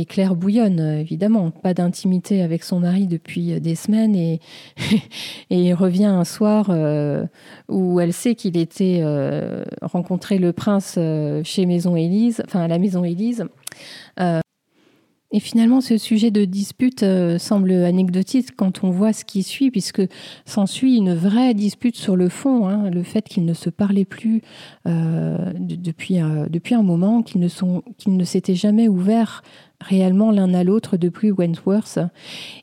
Claire 0.09 0.35
bouillonne, 0.35 0.81
évidemment. 0.81 1.53
Pas 1.53 1.73
d'intimité 1.73 2.43
avec 2.43 2.65
son 2.65 2.81
mari 2.81 3.07
depuis 3.07 3.61
des 3.61 3.77
semaines, 3.77 4.17
et, 4.17 4.41
et 5.51 5.63
il 5.63 5.75
revient 5.75 6.07
un 6.07 6.25
soir 6.25 6.67
euh, 6.71 7.25
où 7.69 8.01
elle 8.01 8.13
sait 8.13 8.35
qu'il 8.35 8.57
était 8.57 9.05
rencontré 9.83 10.39
le 10.39 10.53
prince 10.53 10.99
chez 11.45 11.65
Maison 11.67 11.95
Élise, 11.95 12.43
enfin 12.45 12.63
à 12.63 12.69
la 12.69 12.79
Maison 12.79 13.05
Élise. 13.05 13.45
Et 15.31 15.41
finalement, 15.41 15.83
ce 15.83 15.99
sujet 15.99 16.31
de 16.31 16.47
dispute 16.47 17.03
euh, 17.03 17.39
semble 17.39 17.71
anecdotique 17.71 18.57
quand 18.57 18.83
on 18.83 18.91
voit 18.91 19.13
ce 19.13 19.27
qui 19.27 19.43
suit, 19.43 19.71
puisque 19.71 20.03
s'ensuit 20.47 20.97
une 20.97 21.15
vraie 21.15 21.53
dispute 21.53 21.97
sur 21.97 22.17
le 22.17 22.31
fond, 22.31 22.67
hein, 22.67 22.89
le 22.89 23.03
fait 23.03 23.29
qu'ils 23.29 23.45
ne 23.45 23.53
se 23.53 23.69
parlaient 23.69 24.07
plus 24.07 24.41
euh, 24.87 25.53
depuis, 25.59 26.23
euh, 26.23 26.47
depuis 26.49 26.75
un 26.75 26.83
moment, 26.83 27.23
qu'ils 27.23 27.43
ne, 27.43 27.49
qu'ils 27.99 28.17
ne 28.17 28.25
s'étaient 28.25 28.55
jamais 28.55 28.89
ouverts 28.89 29.43
réellement 29.83 30.31
l'un 30.31 30.55
à 30.55 30.65
l'autre 30.65 30.97
depuis 30.97 31.31
Wentworth. 31.31 31.99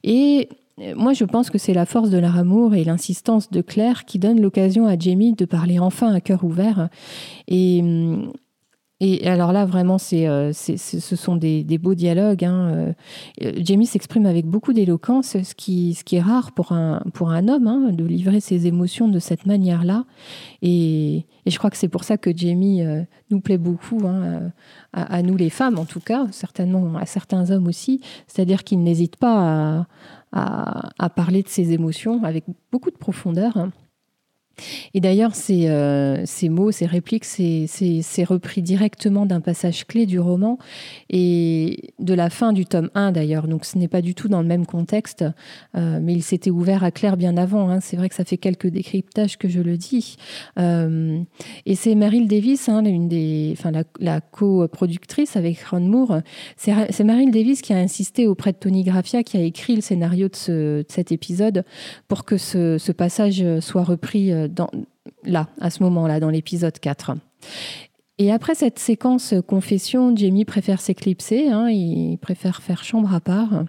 Et 0.04 0.50
moi, 0.96 1.14
je 1.14 1.24
pense 1.24 1.52
que 1.52 1.58
c'est 1.58 1.74
la 1.74 1.86
force 1.86 2.10
de 2.10 2.18
leur 2.18 2.36
amour 2.36 2.74
et 2.74 2.84
l'insistance 2.84 3.50
de 3.52 3.62
Claire 3.62 4.06
qui 4.06 4.20
donne 4.20 4.42
l'occasion 4.42 4.88
à 4.88 4.98
Jamie 4.98 5.34
de 5.34 5.46
parler 5.46 5.80
enfin 5.80 6.14
à 6.14 6.20
cœur 6.20 6.44
ouvert. 6.44 6.90
Et, 7.48 7.80
hum, 7.82 8.34
et 9.02 9.28
alors 9.28 9.52
là, 9.52 9.66
vraiment, 9.66 9.98
c'est, 9.98 10.26
euh, 10.26 10.54
ce 10.54 11.16
sont 11.18 11.36
des, 11.36 11.78
beaux 11.78 11.96
dialogues. 11.96 12.46
Hein. 12.46 12.94
Euh, 13.42 13.52
Jamie 13.58 13.86
s'exprime 13.86 14.26
avec 14.26 14.46
beaucoup 14.46 14.72
d'éloquence, 14.72 15.36
ce 15.44 15.54
qui, 15.54 15.96
ce 15.96 16.06
qui 16.06 16.16
est 16.16 16.22
rare 16.22 16.54
pour 16.54 16.72
un, 16.72 17.02
pour 17.14 17.30
un 17.32 17.50
homme, 17.50 17.68
hein, 17.68 17.90
de 17.92 18.06
livrer 18.06 18.40
ses 18.40 18.68
émotions 18.68 19.10
de 19.10 19.20
cette 19.20 19.46
manière-là. 19.46 20.06
Et, 20.62 21.26
je 21.46 21.58
crois 21.58 21.70
que 21.70 21.78
c'est 21.78 21.90
pour 21.90 22.06
ça 22.06 22.18
que 22.18 22.36
Jamie 22.36 22.84
euh, 22.84 23.02
nous 23.32 23.42
plaît 23.42 23.58
beaucoup, 23.58 24.08
hein, 24.08 24.52
à, 24.94 25.22
nous 25.22 25.36
les 25.36 25.50
femmes 25.50 25.78
en 25.78 25.86
tout 25.86 26.00
cas, 26.00 26.28
certainement 26.32 26.96
à 26.96 27.06
certains 27.06 27.52
hommes 27.52 27.68
aussi. 27.68 28.00
C'est-à-dire 28.28 28.64
qu'il 28.64 28.82
n'hésite 28.82 29.18
pas 29.18 29.86
à, 30.32 30.94
à, 30.98 31.10
parler 31.10 31.44
de 31.44 31.50
ses 31.50 31.74
émotions 31.74 32.24
avec 32.24 32.46
beaucoup 32.72 32.92
de 32.92 32.98
profondeur. 32.98 33.70
Et 34.94 35.00
d'ailleurs, 35.00 35.36
ces, 35.36 35.68
euh, 35.68 36.26
ces, 36.26 36.50
mots, 36.50 36.72
ces 36.72 36.86
répliques, 36.86 37.26
c'est 37.26 38.24
repris 38.24 38.62
directement 38.62 39.26
d'un 39.26 39.42
passage 39.42 39.86
clé 39.86 40.06
du 40.06 40.20
roman 40.20 40.58
et 41.10 41.94
de 42.00 42.14
la 42.14 42.30
fin 42.30 42.54
du 42.54 42.66
tome 42.66 42.90
1 42.96 43.12
d'ailleurs. 43.12 43.48
Donc 43.48 43.66
ce 43.66 43.78
n'est 43.78 43.88
pas 43.88 44.02
du 44.02 44.16
tout 44.16 44.28
dans 44.28 44.42
le 44.42 44.48
même 44.48 44.66
contexte, 44.66 45.26
euh, 45.76 46.00
mais 46.02 46.14
il 46.14 46.24
s'était 46.24 46.50
ouvert 46.50 46.84
à 46.84 46.92
Claire 46.92 47.18
bien 47.18 47.38
avant. 47.38 47.70
Hein. 47.70 47.80
C'est 47.82 47.98
vrai 47.98 48.10
que 48.10 48.16
ça 48.16 48.26
fait 48.26 48.38
quelques 48.38 48.68
décryptages 48.68 49.38
que 49.38 49.50
je 49.50 49.62
le 49.62 49.78
dis. 49.78 50.16
Euh, 50.60 51.20
et 51.66 51.76
c'est 51.76 51.96
Meryl 51.96 52.28
Davis, 52.28 52.70
hein, 52.70 52.84
une 52.86 53.08
des, 53.08 53.54
enfin, 53.58 53.72
la, 53.72 53.84
la 54.00 54.22
coproductrice 54.22 55.36
avec 55.36 55.62
Ron 55.64 55.82
Moore. 55.82 56.22
C'est 56.58 57.04
Meryl 57.04 57.32
Davis 57.32 57.62
qui 57.62 57.74
a 57.74 57.78
insisté 57.78 58.28
auprès 58.28 58.52
de 58.52 58.58
Tony 58.58 58.84
Graffia, 58.84 59.24
qui 59.24 59.38
a 59.38 59.42
écrit 59.42 59.76
le 59.76 59.82
scénario 59.82 60.30
de, 60.30 60.36
ce, 60.36 60.84
cet 60.88 61.12
épisode, 61.12 61.66
pour 62.08 62.26
que 62.26 62.38
ce 62.38 62.92
passage 62.92 63.44
soit 63.60 63.84
repris 63.84 64.32
là, 65.24 65.48
à 65.60 65.70
ce 65.70 65.84
moment-là, 65.84 66.20
dans 66.20 66.30
l'épisode 66.30 66.78
4. 66.80 67.16
Et 68.18 68.32
après 68.32 68.56
cette 68.56 68.80
séquence 68.80 69.34
confession, 69.46 70.16
Jamie 70.16 70.46
préfère 70.46 70.80
s'éclipser, 70.80 71.50
hein, 71.50 71.70
il 71.70 72.18
préfère 72.18 72.62
faire 72.62 72.84
chambre 72.84 73.14
à 73.14 73.20
part. 73.20 73.66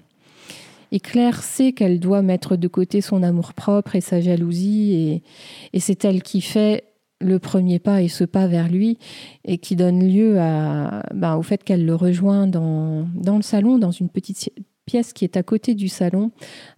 Et 0.92 1.00
Claire 1.00 1.42
sait 1.42 1.72
qu'elle 1.72 1.98
doit 1.98 2.22
mettre 2.22 2.56
de 2.56 2.68
côté 2.68 3.00
son 3.00 3.24
amour-propre 3.24 3.96
et 3.96 4.00
sa 4.00 4.20
jalousie, 4.20 5.22
et, 5.72 5.80
c'est 5.80 6.04
elle 6.04 6.22
qui 6.22 6.40
fait 6.40 6.84
le 7.20 7.38
premier 7.38 7.78
pas 7.78 8.02
et 8.02 8.08
ce 8.08 8.24
pas 8.24 8.46
vers 8.46 8.68
lui, 8.68 8.98
et 9.44 9.58
qui 9.58 9.74
donne 9.74 10.06
lieu 10.06 10.38
à, 10.38 11.02
bah, 11.12 11.36
au 11.36 11.42
fait 11.42 11.64
qu'elle 11.64 11.84
le 11.84 11.94
rejoint 11.94 12.46
dans, 12.46 13.08
dans 13.14 13.36
le 13.36 13.42
salon, 13.42 13.78
dans 13.78 13.90
une 13.90 14.08
petite 14.08 14.50
pièce 14.86 15.12
qui 15.12 15.24
est 15.24 15.36
à 15.36 15.42
côté 15.42 15.74
du 15.74 15.88
salon. 15.88 16.30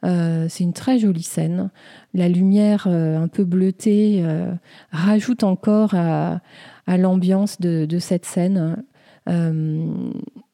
Euh, 0.04 0.46
c'est 0.48 0.64
une 0.64 0.72
très 0.72 0.98
jolie 0.98 1.22
scène. 1.22 1.70
La 2.14 2.28
lumière 2.28 2.86
euh, 2.88 3.18
un 3.18 3.28
peu 3.28 3.44
bleutée 3.44 4.22
euh, 4.24 4.52
rajoute 4.90 5.44
encore 5.44 5.94
à, 5.94 6.40
l'ambiance 6.86 7.60
de, 7.60 7.98
cette 7.98 8.24
scène. 8.24 8.82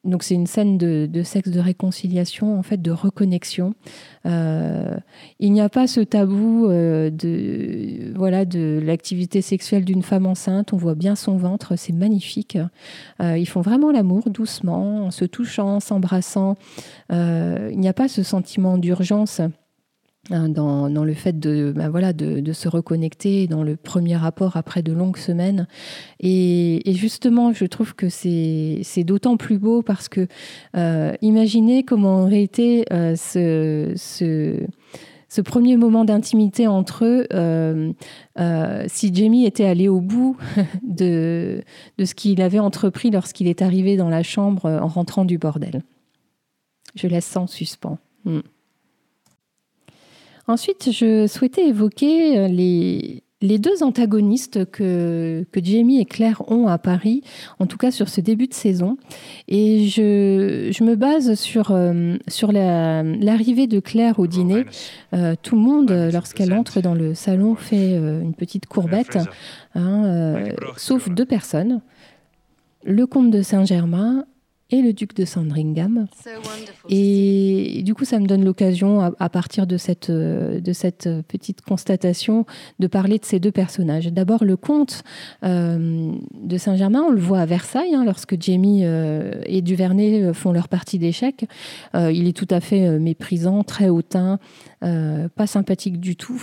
Donc 0.04 0.23
c'est 0.23 0.34
une 0.34 0.46
scène 0.46 0.78
de, 0.78 1.23
sexe 1.23 1.50
de 1.50 1.61
réconciliation, 1.61 2.58
en 2.58 2.62
fait, 2.62 2.80
de 2.80 2.90
reconnexion. 2.90 3.75
il 4.25 5.52
n'y 5.52 5.61
a 5.61 5.68
pas 5.68 5.87
ce 5.87 6.00
tabou 6.00 6.68
de 6.68 8.12
voilà 8.14 8.44
de 8.44 8.80
l'activité 8.82 9.42
sexuelle 9.42 9.84
d'une 9.84 10.02
femme 10.02 10.26
enceinte. 10.26 10.73
On 10.73 10.76
voit 10.76 10.94
bien 10.94 11.14
son 11.16 11.37
ventre, 11.37 11.76
c'est 11.76 11.93
magnifique. 11.93 12.58
ils 13.21 13.49
font 13.49 13.60
vraiment 13.60 13.90
l'amour 13.90 14.30
doucement, 14.30 15.06
en 15.06 15.10
se 15.10 15.25
touchant, 15.25 15.80
s'embrassant. 15.80 16.56
il 17.10 17.78
n'y 17.78 17.88
a 17.88 17.95
pas 17.95 18.08
ce 18.08 18.23
sentiment 18.23 18.78
d'urgence 18.78 19.40
Hein, 20.30 20.49
dans, 20.49 20.89
le 20.89 21.13
fait 21.13 21.39
de, 21.39 21.71
ben 21.76 21.91
voilà, 21.91 22.15
de, 22.15 22.52
se 22.52 22.67
reconnecter 22.67 23.47
dans 23.47 23.63
le 23.63 23.76
premier 23.76 24.17
rapport 24.17 24.56
après 24.56 24.82
de 24.82 24.93
longues 24.93 25.19
semaines. 25.19 25.67
Et, 26.19 26.80
justement, 26.95 27.52
je 27.52 27.67
trouve 27.67 27.95
que 27.95 28.08
c'est 28.08 29.04
d'autant 29.04 29.37
plus 29.37 29.58
beau 29.58 29.82
parce 29.82 30.08
que 30.08 30.26
euh, 30.76 31.13
imaginez 31.21 31.82
comment 31.82 32.23
aurait 32.23 32.43
été 32.43 32.87
euh, 32.91 33.17
ce, 33.17 33.93
ce, 33.97 35.41
premier 35.43 35.76
moment 35.76 36.06
d'intimité 36.06 36.67
entre 36.69 37.04
eux 37.04 37.26
euh, 37.34 37.93
si 38.87 39.15
Jamie 39.15 39.45
était 39.45 39.67
allé 39.67 39.89
au 39.89 40.00
bout 40.00 40.39
de, 40.82 41.63
de 41.99 42.04
ce 42.06 42.15
qu'il 42.15 42.41
avait 42.41 42.60
entrepris 42.60 43.10
lorsqu'il 43.10 43.47
est 43.47 43.60
arrivé 43.60 43.99
dans 43.99 44.08
la 44.08 44.23
chambre 44.23 44.71
en 44.71 44.89
rentrant 44.89 45.26
du 45.26 45.37
bordel. 45.37 45.82
Je 46.95 47.08
laisse 47.08 47.37
en 47.37 47.47
suspens. 47.47 47.99
Hmm. 48.25 48.41
Ensuite, 50.47 50.91
je 50.93 51.26
souhaitais 51.26 51.69
évoquer 51.69 52.39
euh, 52.39 52.49
les, 52.49 53.23
les 53.41 53.59
deux 53.59 53.83
antagonistes 53.83 54.71
que, 54.71 55.47
que, 55.50 55.65
Jamie 55.65 56.00
et 56.00 56.04
Claire 56.04 56.43
ont 56.50 56.67
à 56.67 56.76
Paris, 56.76 57.23
en 57.59 57.67
tout 57.67 57.78
cas 57.78 57.91
sur 57.91 58.11
ce 58.11 58.21
début 58.21 58.47
de 58.47 58.54
saison. 58.54 58.99
Et 59.49 59.87
je, 59.89 60.69
je 60.71 60.85
me 60.85 60.97
base 60.97 61.35
sur, 61.35 61.71
euh, 61.71 62.17
sur 62.28 62.52
l'arrivée 62.52 63.67
de 63.67 63.80
Claire 63.80 64.19
au 64.19 64.26
dîner. 64.26 64.67
Euh, 65.15 65.35
tout 65.41 65.57
le 65.57 65.63
monde, 65.63 65.91
lorsqu'elle 66.13 66.52
entre 66.52 66.83
dans 66.83 66.95
le 66.95 67.15
salon, 67.15 67.54
fait 67.54 67.97
une 67.97 68.35
petite 68.35 68.67
courbette, 68.67 69.19
hein, 69.75 70.45
sauf 70.76 71.09
deux 71.09 71.26
personnes. 71.26 71.80
Le 72.85 73.07
comte 73.07 73.30
de 73.30 73.41
Saint-Germain 73.41 74.26
et 74.71 74.81
le 74.81 74.93
duc 74.93 75.15
de 75.15 75.25
Sandringham. 75.25 76.07
Et 76.89 77.83
du 77.85 77.95
coup, 77.95 78.05
ça 78.05 78.19
me 78.19 78.27
donne 78.27 78.45
l'occasion, 78.45 79.00
à, 79.00 79.29
partir 79.29 79.67
de 79.67 79.77
cette, 79.77 80.09
euh, 80.09 80.61
de 80.61 80.73
cette 80.73 81.09
petite 81.29 81.61
constatation, 81.61 82.47
de 82.79 82.87
parler 82.87 83.19
de 83.19 83.25
ces 83.25 83.41
deux 83.41 83.53
personnages. 83.53 84.07
D'abord, 84.07 84.43
le 84.45 84.57
comte 84.57 85.05
euh, 85.45 86.13
de 86.35 86.59
Saint-Germain, 86.59 87.05
on 87.07 87.11
le 87.11 87.21
voit 87.21 87.41
à 87.41 87.47
Versailles, 87.47 87.95
hein, 87.95 88.05
lorsque 88.05 88.41
Jamie 88.41 88.81
euh, 88.85 89.35
et 89.45 89.61
Duvernay 89.61 90.33
font 90.33 90.53
leur 90.53 90.69
partie 90.69 90.99
d'échecs. 90.99 91.45
il 91.95 92.27
est 92.27 92.37
tout 92.37 92.49
à 92.50 92.61
fait 92.61 92.99
méprisant, 92.99 93.65
très 93.65 93.89
hautain, 93.89 94.39
pas 94.81 95.47
sympathique 95.47 96.00
du 96.00 96.17
tout. 96.17 96.41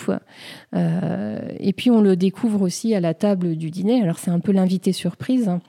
et 0.74 1.74
puis, 1.74 1.90
on 1.90 2.02
le 2.02 2.16
découvre 2.16 2.62
aussi 2.62 2.94
à 2.94 3.00
la 3.00 3.14
table 3.14 3.56
du 3.56 3.72
dîner. 3.72 4.02
Alors, 4.02 4.20
c'est 4.20 4.32
un 4.32 4.40
peu 4.40 4.52
l'invité 4.52 4.94
surprise. 4.94 5.48
Hein. 5.50 5.62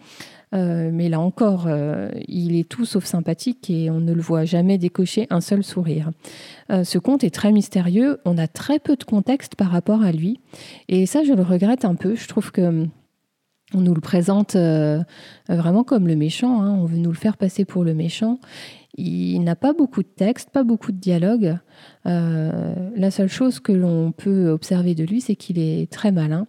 Euh, 0.54 0.90
mais 0.92 1.08
là 1.08 1.20
encore, 1.20 1.64
euh, 1.66 2.10
il 2.28 2.56
est 2.56 2.68
tout 2.68 2.84
sauf 2.84 3.04
sympathique 3.04 3.70
et 3.70 3.90
on 3.90 4.00
ne 4.00 4.12
le 4.12 4.20
voit 4.20 4.44
jamais 4.44 4.78
décocher 4.78 5.26
un 5.30 5.40
seul 5.40 5.64
sourire. 5.64 6.10
Euh, 6.70 6.84
ce 6.84 6.98
conte 6.98 7.24
est 7.24 7.34
très 7.34 7.52
mystérieux, 7.52 8.18
on 8.24 8.36
a 8.38 8.46
très 8.46 8.78
peu 8.78 8.96
de 8.96 9.04
contexte 9.04 9.56
par 9.56 9.70
rapport 9.70 10.02
à 10.02 10.12
lui, 10.12 10.40
et 10.88 11.06
ça 11.06 11.24
je 11.24 11.32
le 11.32 11.42
regrette 11.42 11.84
un 11.84 11.94
peu. 11.94 12.14
Je 12.14 12.28
trouve 12.28 12.52
que 12.52 12.86
on 13.74 13.80
nous 13.80 13.94
le 13.94 14.02
présente 14.02 14.54
vraiment 15.48 15.82
comme 15.82 16.06
le 16.06 16.14
méchant, 16.14 16.60
hein. 16.60 16.76
on 16.78 16.84
veut 16.84 16.98
nous 16.98 17.10
le 17.10 17.16
faire 17.16 17.38
passer 17.38 17.64
pour 17.64 17.84
le 17.84 17.94
méchant. 17.94 18.38
Il 18.98 19.42
n'a 19.44 19.56
pas 19.56 19.72
beaucoup 19.72 20.02
de 20.02 20.08
texte, 20.08 20.50
pas 20.50 20.62
beaucoup 20.62 20.92
de 20.92 20.98
dialogue. 20.98 21.56
la 22.04 23.10
seule 23.10 23.30
chose 23.30 23.60
que 23.60 23.72
l'on 23.72 24.12
peut 24.12 24.50
observer 24.50 24.94
de 24.94 25.04
lui, 25.04 25.22
c'est 25.22 25.36
qu'il 25.36 25.58
est 25.58 25.90
très 25.90 26.12
malin 26.12 26.46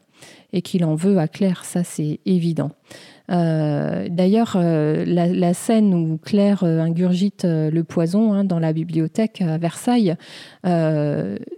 et 0.52 0.62
qu'il 0.62 0.84
en 0.84 0.96
veut 0.96 1.18
à 1.18 1.30
Claire, 1.30 1.64
ça 1.64 1.86
c'est 1.86 2.20
évident. 2.26 2.72
Euh, 3.32 4.08
d'ailleurs, 4.10 4.54
euh, 4.56 5.06
la, 5.06 5.54
scène 5.54 5.94
où 5.94 6.18
Claire 6.18 6.64
euh, 6.64 6.80
ingurgite 6.80 7.46
le 7.46 7.82
poison 7.84 8.34
hein, 8.34 8.44
dans 8.44 8.60
la 8.60 8.74
bibliothèque 8.74 9.42
à 9.42 9.58
Versailles, 9.58 10.16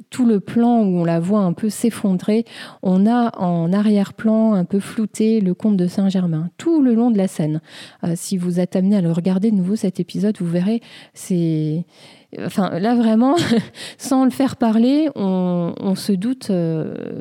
tout 0.09 0.25
le 0.25 0.39
plan 0.39 0.81
où 0.81 0.99
on 0.99 1.05
la 1.05 1.19
voit 1.19 1.41
un 1.41 1.53
peu 1.53 1.69
s'effondrer, 1.69 2.45
on 2.83 3.05
a 3.05 3.37
en 3.37 3.73
arrière-plan 3.73 4.53
un 4.53 4.65
peu 4.65 4.79
flouté 4.79 5.41
le 5.41 5.53
comte 5.53 5.77
de 5.77 5.87
Saint-Germain, 5.87 6.49
tout 6.57 6.81
le 6.81 6.93
long 6.93 7.11
de 7.11 7.17
la 7.17 7.27
scène. 7.27 7.61
si 8.15 8.37
vous 8.37 8.59
êtes 8.59 8.75
amené 8.75 8.97
à 8.97 9.01
le 9.01 9.11
regarder 9.11 9.51
de 9.51 9.55
nouveau 9.55 9.75
cet 9.75 9.99
épisode, 9.99 10.37
vous 10.39 10.47
verrez, 10.47 10.81
c'est 11.13 11.85
enfin, 12.39 12.79
là 12.79 12.95
vraiment, 12.95 13.35
sans 13.97 14.25
le 14.25 14.31
faire 14.31 14.55
parler, 14.55 15.09
on, 15.15 15.95
se 15.95 16.13
doute 16.13 16.51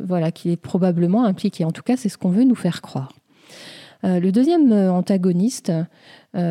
voilà, 0.05 0.31
qu'il 0.31 0.51
est 0.51 0.57
probablement 0.57 1.25
impliqué. 1.25 1.65
En 1.65 1.73
tout 1.73 1.83
cas, 1.83 1.97
c'est 1.97 2.09
ce 2.09 2.19
qu'on 2.19 2.31
veut 2.31 2.45
nous 2.45 2.55
faire 2.55 2.81
croire. 2.81 3.13
Le 4.05 4.31
deuxième 4.31 4.73
antagoniste, 4.73 5.73
alors 6.35 6.45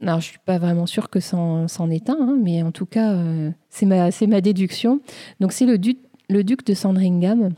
je 0.00 0.14
ne 0.16 0.20
suis 0.20 0.38
pas 0.44 0.58
vraiment 0.58 0.86
sûre 0.86 1.08
que 1.08 1.20
c'en 1.20 1.66
est 1.90 2.10
un, 2.10 2.16
hein, 2.20 2.38
mais 2.42 2.62
en 2.62 2.72
tout 2.72 2.86
cas, 2.86 3.16
c'est 3.68 3.86
ma, 3.86 4.40
déduction. 4.40 5.00
Donc 5.40 5.52
c'est 5.52 5.66
le, 5.66 5.78
duc 5.78 6.66
de 6.66 6.74
Sandringham. 6.74 7.50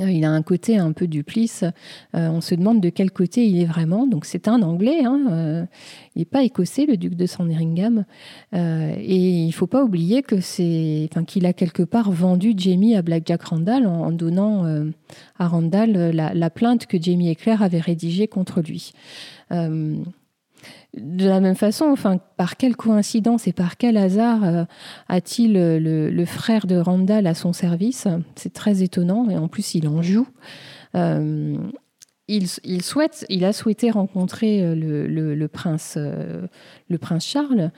Euh, 0.00 0.10
il 0.10 0.24
a 0.24 0.30
un 0.30 0.42
côté 0.42 0.78
un 0.78 0.92
peu 0.92 1.06
duplice. 1.06 1.64
Euh, 2.14 2.28
on 2.28 2.40
se 2.40 2.54
demande 2.54 2.80
de 2.80 2.88
quel 2.88 3.10
côté 3.10 3.46
il 3.46 3.60
est 3.60 3.66
vraiment. 3.66 4.06
Donc 4.06 4.24
c'est 4.24 4.48
un 4.48 4.62
Anglais. 4.62 5.04
Hein, 5.04 5.26
euh, 5.30 5.64
il 6.14 6.20
n'est 6.20 6.26
pas 6.26 6.42
écossais, 6.42 6.86
le 6.86 6.96
duc 6.96 7.14
de 7.14 7.26
Sandringham. 7.26 8.04
et 8.52 9.44
il 9.44 9.52
faut 9.52 9.66
pas 9.66 9.82
oublier 9.82 10.22
que 10.22 10.40
c'est, 10.40 11.08
enfin, 11.10 11.24
qu'il 11.24 11.46
a 11.46 11.52
quelque 11.52 11.82
part 11.82 12.10
vendu 12.10 12.54
Jamie 12.56 12.96
à 12.96 13.02
Black 13.02 13.24
Jack 13.26 13.42
Randall 13.42 13.86
en, 13.86 14.12
donnant 14.12 14.64
à 15.38 15.48
Randall 15.48 15.92
la, 16.14 16.34
la, 16.34 16.50
plainte 16.50 16.86
que 16.86 17.00
Jamie 17.00 17.30
et 17.30 17.34
Claire 17.34 17.62
avaient 17.62 17.80
rédigée 17.80 18.28
contre 18.28 18.60
lui. 18.60 18.92
De 20.94 21.26
la 21.26 21.40
même 21.40 21.54
façon, 21.54 21.86
enfin, 21.86 22.18
par 22.36 22.58
quelle 22.58 22.76
coïncidence 22.76 23.46
et 23.48 23.54
par 23.54 23.78
quel 23.78 23.96
hasard 23.96 24.44
euh, 24.44 24.64
a-t-il 25.08 25.54
le, 25.54 26.24
frère 26.26 26.66
de 26.66 26.76
Randall 26.76 27.26
à 27.26 27.34
son 27.34 27.54
service? 27.54 28.06
C'est 28.36 28.52
très 28.52 28.82
étonnant 28.82 29.30
et 29.30 29.38
en 29.38 29.48
plus 29.48 29.74
il 29.74 29.88
en 29.88 30.02
joue. 30.02 30.28
Euh, 30.94 31.56
il, 32.28 32.82
souhaite, 32.82 33.24
il 33.30 33.44
a 33.46 33.54
souhaité 33.54 33.90
rencontrer 33.90 34.62
euh, 34.62 34.74
le, 34.74 35.48
prince, 35.48 35.96
le 35.96 36.98
prince 36.98 37.24
Charles, 37.26 37.70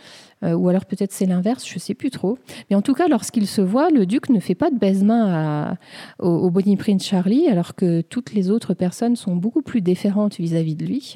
ou 0.43 0.69
alors 0.69 0.85
peut-être 0.85 1.13
c'est 1.13 1.27
l'inverse, 1.27 1.67
je 1.67 1.75
ne 1.75 1.81
sais 1.81 1.95
plus 1.95 2.11
trop. 2.11 2.39
Mais 2.69 2.75
en 2.75 2.83
tout 2.83 2.95
cas, 2.95 3.07
lorsqu'il 3.07 3.47
se 3.47 3.61
voit, 3.61 3.91
le 3.91 4.07
duc 4.07 4.29
ne 4.29 4.41
fait 4.41 4.57
pas 4.57 4.71
de 4.71 4.79
baise-main 4.79 5.77
au, 6.19 6.29
au 6.29 6.51
Bonnie 6.51 6.77
Prince 6.77 7.05
Charlie, 7.05 7.47
alors 7.47 7.77
que 7.77 8.01
toutes 8.01 8.35
les 8.35 8.51
autres 8.51 8.75
personnes 8.75 9.15
sont 9.15 9.37
beaucoup 9.37 9.63
plus 9.63 9.83
déférentes 9.83 10.37
vis 10.39 10.57
à 10.57 10.63
-vis 10.63 10.77
de 10.77 10.85
lui. 10.85 11.15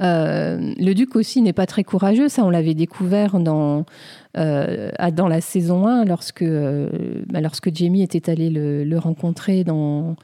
Euh, 0.00 0.74
le 0.76 0.92
duc 0.94 1.16
aussi 1.16 1.42
n'est 1.42 1.52
pas 1.52 1.66
très 1.66 1.84
courageux, 1.84 2.28
ça 2.28 2.44
on 2.44 2.50
l'avait 2.50 2.74
découvert 2.74 3.40
dans, 3.40 3.84
euh, 4.36 4.90
la 4.98 5.40
saison 5.40 5.86
1 5.86 6.04
lorsque, 6.04 6.42
euh, 6.42 7.22
bah, 7.28 7.40
lorsque 7.40 7.74
Jamie 7.74 8.02
était 8.02 8.30
allé 8.30 8.50
le, 8.50 8.98
rencontrer 8.98 9.64
dans, 9.64 10.16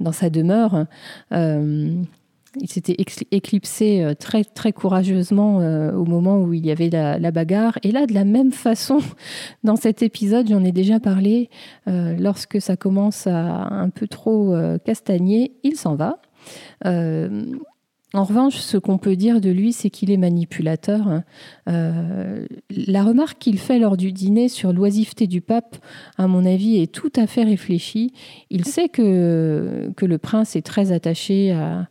dans 0.00 0.12
sa 0.12 0.30
demeure. 0.30 0.86
il 1.30 2.68
s'était 2.68 2.96
éclipsé 3.30 4.14
très, 4.18 4.44
très 4.44 4.72
courageusement 4.72 5.56
au 5.56 6.04
moment 6.04 6.38
où 6.38 6.52
il 6.52 6.64
y 6.64 6.70
avait 6.70 6.90
la, 6.90 7.18
la, 7.18 7.30
bagarre. 7.30 7.78
Et 7.82 7.92
là, 7.92 8.06
de 8.06 8.14
la 8.14 8.24
même 8.24 8.52
façon, 8.52 8.98
dans 9.64 9.76
cet 9.76 10.02
épisode, 10.02 10.48
j'en 10.48 10.64
ai 10.64 10.72
déjà 10.72 11.00
parlé, 11.00 11.50
lorsque 11.86 12.60
ça 12.60 12.76
commence 12.76 13.26
à 13.26 13.68
un 13.70 13.90
peu 13.90 14.06
trop 14.06 14.54
castagner, 14.84 15.52
il 15.62 15.76
s'en 15.76 15.94
va. 15.94 16.20
En 18.14 18.24
revanche, 18.24 18.56
ce 18.56 18.76
qu'on 18.76 18.98
peut 18.98 19.16
dire 19.16 19.40
de 19.40 19.48
lui, 19.48 19.72
c'est 19.72 19.88
qu'il 19.88 20.10
est 20.10 20.18
manipulateur. 20.18 21.22
Euh, 21.68 22.46
la 22.70 23.04
remarque 23.04 23.38
qu'il 23.38 23.58
fait 23.58 23.78
lors 23.78 23.96
du 23.96 24.12
dîner 24.12 24.48
sur 24.48 24.74
l'oisiveté 24.74 25.26
du 25.26 25.40
pape, 25.40 25.76
à 26.18 26.26
mon 26.26 26.44
avis, 26.44 26.82
est 26.82 26.92
tout 26.92 27.12
à 27.16 27.26
fait 27.26 27.42
réfléchie. 27.42 28.12
Il 28.50 28.66
sait 28.66 28.90
que, 28.90 29.90
que 29.96 30.04
le 30.04 30.18
prince 30.18 30.56
est 30.56 30.62
très 30.62 30.92
attaché 30.92 31.52
à, 31.52 31.88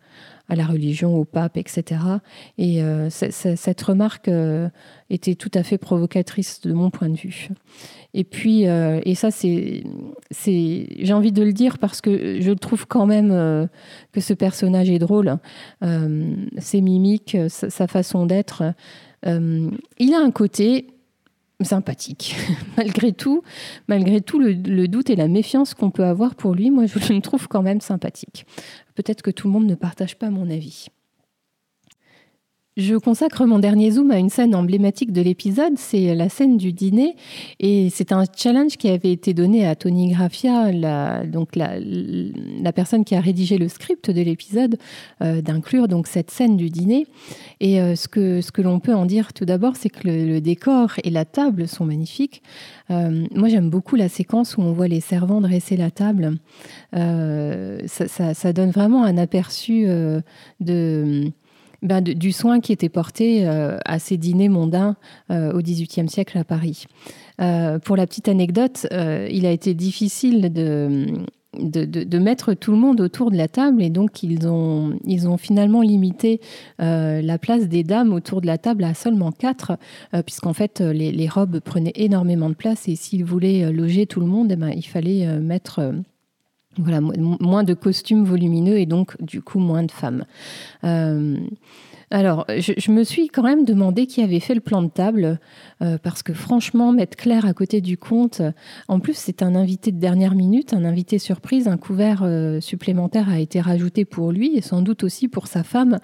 à 0.51 0.55
la 0.55 0.65
religion, 0.65 1.15
au 1.15 1.23
pape, 1.23 1.55
etc. 1.55 2.01
Et 2.57 2.83
euh, 2.83 3.09
cette 3.09 3.81
remarque 3.81 4.27
euh, 4.27 4.67
était 5.09 5.35
tout 5.35 5.49
à 5.53 5.63
fait 5.63 5.77
provocatrice 5.77 6.59
de 6.59 6.73
mon 6.73 6.89
point 6.89 7.07
de 7.07 7.15
vue. 7.15 7.47
Et 8.13 8.25
puis, 8.25 8.67
euh, 8.67 8.99
et 9.05 9.15
ça, 9.15 9.31
c'est, 9.31 9.83
j'ai 10.29 11.13
envie 11.13 11.31
de 11.31 11.41
le 11.41 11.53
dire 11.53 11.77
parce 11.77 12.01
que 12.01 12.41
je 12.41 12.51
trouve 12.51 12.85
quand 12.85 13.05
même 13.05 13.29
que 14.11 14.19
ce 14.19 14.33
personnage 14.33 14.89
est 14.89 14.99
drôle. 14.99 15.37
ses 16.57 16.81
mimiques, 16.81 17.37
sa, 17.47 17.87
façon 17.87 18.25
d'être. 18.25 18.73
il 19.25 20.13
a 20.13 20.19
un 20.19 20.31
côté 20.31 20.87
sympathique. 21.65 22.35
malgré 22.77 23.13
tout, 23.13 23.43
malgré 23.87 24.21
tout 24.21 24.39
le, 24.39 24.87
doute 24.87 25.09
et 25.09 25.15
la 25.15 25.27
méfiance 25.27 25.73
qu'on 25.73 25.91
peut 25.91 26.05
avoir 26.05 26.35
pour 26.35 26.53
lui, 26.53 26.71
moi 26.71 26.85
je 26.85 27.13
le 27.13 27.21
trouve 27.21 27.47
quand 27.47 27.61
même 27.61 27.81
sympathique. 27.81 28.45
Peut-être 28.95 29.21
que 29.21 29.31
tout 29.31 29.47
le 29.47 29.53
monde 29.53 29.65
ne 29.65 29.75
partage 29.75 30.17
pas 30.17 30.29
mon 30.29 30.49
avis. 30.49 30.87
Je 32.77 32.95
consacre 32.95 33.45
mon 33.45 33.59
dernier 33.59 33.91
zoom 33.91 34.11
à 34.11 34.17
une 34.17 34.29
scène 34.29 34.55
emblématique 34.55 35.11
de 35.11 35.21
l'épisode, 35.21 35.73
c'est 35.75 36.15
la 36.15 36.29
scène 36.29 36.55
du 36.55 36.71
dîner. 36.71 37.17
Et 37.59 37.89
c'est 37.89 38.13
un 38.13 38.23
challenge 38.33 38.77
qui 38.77 38.87
avait 38.87 39.11
été 39.11 39.33
donné 39.33 39.67
à 39.67 39.75
Tony 39.75 40.11
Graffia, 40.11 40.71
la, 40.71 41.25
donc 41.25 41.57
la, 41.57 41.73
personne 42.71 43.03
qui 43.03 43.13
a 43.13 43.19
rédigé 43.19 43.57
le 43.57 43.67
script 43.67 44.09
de 44.09 44.21
l'épisode, 44.21 44.77
euh, 45.21 45.41
d'inclure 45.41 45.89
donc 45.89 46.07
cette 46.07 46.31
scène 46.31 46.55
du 46.55 46.69
dîner. 46.69 47.07
Et 47.59 47.81
euh, 47.81 47.97
ce 47.97 48.07
que, 48.07 48.39
ce 48.39 48.53
que 48.53 48.61
l'on 48.61 48.79
peut 48.79 48.95
en 48.95 49.05
dire 49.05 49.33
tout 49.33 49.43
d'abord, 49.43 49.75
c'est 49.75 49.89
que 49.89 50.07
le, 50.07 50.39
décor 50.39 50.93
et 51.03 51.09
la 51.09 51.25
table 51.25 51.67
sont 51.67 51.83
magnifiques. 51.83 52.41
Euh, 52.89 53.27
moi, 53.35 53.49
j'aime 53.49 53.69
beaucoup 53.69 53.97
la 53.97 54.07
séquence 54.07 54.55
où 54.55 54.61
on 54.61 54.71
voit 54.71 54.87
les 54.87 55.01
servants 55.01 55.41
dresser 55.41 55.75
la 55.75 55.91
table. 55.91 56.37
Ça, 56.93 58.33
ça, 58.33 58.53
donne 58.53 58.71
vraiment 58.71 59.03
un 59.03 59.17
aperçu 59.17 59.87
de 60.61 61.31
ben, 61.81 62.01
du 62.01 62.31
soin 62.31 62.59
qui 62.59 62.71
était 62.71 62.89
porté 62.89 63.47
euh, 63.47 63.77
à 63.85 63.97
ces 63.97 64.17
dîners 64.17 64.49
mondains 64.49 64.97
euh, 65.31 65.51
au 65.51 65.61
XVIIIe 65.61 66.07
siècle 66.07 66.37
à 66.37 66.43
Paris. 66.43 66.85
Euh, 67.41 67.79
pour 67.79 67.95
la 67.95 68.05
petite 68.05 68.27
anecdote, 68.27 68.85
il 68.91 69.47
a 69.47 69.51
été 69.51 69.73
difficile 69.73 70.53
de, 70.53 72.17
mettre 72.19 72.53
tout 72.53 72.71
le 72.71 72.77
monde 72.77 73.01
autour 73.01 73.31
de 73.31 73.37
la 73.37 73.47
table 73.47 73.81
et 73.81 73.89
donc 73.89 74.21
ils 74.21 74.47
ont, 74.47 74.99
ils 75.05 75.27
ont 75.27 75.37
finalement 75.37 75.81
limité 75.81 76.39
la 76.77 77.37
place 77.39 77.67
des 77.67 77.83
dames 77.83 78.13
autour 78.13 78.41
de 78.41 78.45
la 78.45 78.59
table 78.59 78.83
à 78.83 78.93
seulement 78.93 79.31
quatre, 79.31 79.77
puisqu'en 80.25 80.53
fait 80.53 80.81
les, 80.81 81.27
robes 81.27 81.59
prenaient 81.61 81.93
énormément 81.95 82.49
de 82.49 82.55
place 82.55 82.87
et 82.87 82.95
s'ils 82.95 83.25
voulaient 83.25 83.71
loger 83.71 84.05
tout 84.05 84.19
le 84.19 84.27
monde, 84.27 84.51
eh 84.51 84.55
ben, 84.55 84.69
il 84.69 84.85
fallait 84.85 85.39
mettre 85.39 85.93
voilà, 86.77 87.01
moins 87.01 87.63
de 87.63 87.73
costumes 87.73 88.23
volumineux 88.23 88.77
et 88.77 88.85
donc 88.85 89.21
du 89.21 89.41
coup 89.41 89.59
moins 89.59 89.83
de 89.83 89.91
femmes. 89.91 90.25
Euh, 90.83 91.37
alors, 92.11 92.45
je, 92.49 92.91
me 92.91 93.03
suis 93.05 93.29
quand 93.29 93.43
même 93.43 93.63
demandé 93.63 94.05
qui 94.05 94.21
avait 94.21 94.41
fait 94.41 94.53
le 94.53 94.59
plan 94.59 94.81
de 94.81 94.89
table, 94.89 95.39
euh, 95.81 95.97
parce 95.97 96.23
que 96.23 96.33
franchement, 96.33 96.91
mettre 96.91 97.15
Claire 97.15 97.45
à 97.45 97.53
côté 97.53 97.79
du 97.79 97.97
compte, 97.97 98.41
en 98.89 98.99
plus 98.99 99.15
c'est 99.15 99.41
un 99.41 99.55
invité 99.55 99.93
de 99.93 99.99
dernière 99.99 100.35
minute, 100.35 100.73
un 100.73 100.83
invité 100.83 101.19
surprise, 101.19 101.69
un 101.69 101.77
couvert 101.77 102.21
euh, 102.23 102.59
supplémentaire 102.59 103.29
a 103.29 103.39
été 103.39 103.61
rajouté 103.61 104.03
pour 104.03 104.33
lui 104.33 104.57
et 104.57 104.61
sans 104.61 104.81
doute 104.81 105.05
aussi 105.05 105.29
pour 105.29 105.47
sa 105.47 105.63
femme. 105.63 105.99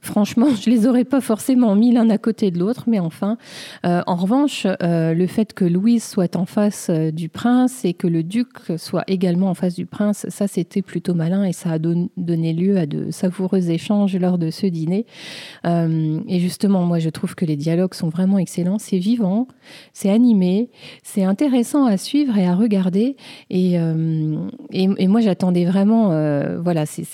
Franchement, 0.00 0.48
je 0.60 0.70
les 0.70 0.86
aurais 0.86 1.04
pas 1.04 1.20
forcément 1.20 1.74
mis 1.74 1.92
l'un 1.92 2.10
à 2.10 2.18
côté 2.18 2.50
de 2.50 2.58
l'autre, 2.58 2.84
mais 2.86 2.98
enfin. 2.98 3.38
Euh, 3.84 4.02
en 4.06 4.16
revanche, 4.16 4.66
euh, 4.82 5.14
le 5.14 5.26
fait 5.26 5.52
que 5.52 5.64
Louise 5.64 6.04
soit 6.04 6.36
en 6.36 6.46
face 6.46 6.88
euh, 6.90 7.10
du 7.10 7.28
prince 7.28 7.84
et 7.84 7.94
que 7.94 8.06
le 8.06 8.22
duc 8.22 8.48
soit 8.76 9.04
également 9.06 9.50
en 9.50 9.54
face 9.54 9.74
du 9.74 9.86
prince, 9.86 10.26
ça 10.28 10.46
c'était 10.46 10.82
plutôt 10.82 11.14
malin 11.14 11.44
et 11.44 11.52
ça 11.52 11.72
a 11.72 11.78
donné 11.78 12.52
lieu 12.52 12.78
à 12.78 12.86
de 12.86 13.10
savoureux 13.10 13.70
échanges 13.70 14.16
lors 14.16 14.38
de 14.38 14.50
ce 14.50 14.66
dîner. 14.66 15.06
et 15.64 16.40
justement, 16.40 16.82
moi 16.84 16.98
je 16.98 17.10
trouve 17.10 17.34
que 17.34 17.44
les 17.44 17.56
dialogues 17.56 17.94
sont 17.94 18.08
vraiment 18.08 18.38
excellents, 18.38 18.78
c'est 18.78 18.98
vivant, 18.98 19.48
c'est 19.92 20.10
animé, 20.10 20.70
c'est 21.02 21.24
intéressant 21.24 21.86
à 21.86 21.96
suivre 21.96 22.36
et 22.36 22.46
à 22.46 22.54
regarder. 22.54 23.16
Et, 23.50 23.78
et, 24.82 25.08
moi 25.08 25.20
j'attendais 25.20 25.64
vraiment, 25.64 26.08
voilà, 26.62 26.86
ces, 26.86 27.04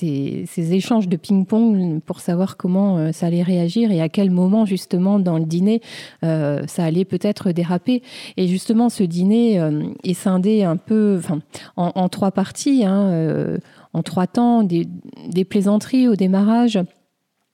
ces 0.46 0.72
échanges 0.72 1.08
de 1.08 1.16
ping-pong 1.16 2.00
pour 2.00 2.20
savoir 2.20 2.56
comment 2.56 2.98
euh, 2.98 3.12
ça 3.12 3.26
allait 3.26 3.42
réagir 3.42 3.90
et 3.92 4.00
à 4.00 4.08
quel 4.08 4.30
moment 4.30 4.64
justement 4.64 5.18
dans 5.18 5.38
le 5.38 5.44
dîner 5.44 5.80
euh, 6.24 6.62
ça 6.66 6.84
allait 6.84 7.04
peut-être 7.04 7.52
déraper. 7.52 8.02
Et 8.36 8.46
justement, 8.48 8.88
ce 8.88 9.02
dîner 9.02 9.60
euh, 9.60 9.82
est 10.04 10.14
scindé 10.14 10.62
un 10.62 10.76
peu 10.76 11.20
en, 11.76 11.92
en 11.94 12.08
trois 12.08 12.30
parties, 12.30 12.84
hein, 12.84 13.58
en 13.92 14.02
trois 14.02 14.26
temps, 14.26 14.62
des, 14.62 14.86
des 15.28 15.44
plaisanteries 15.44 16.08
au 16.08 16.16
démarrage 16.16 16.78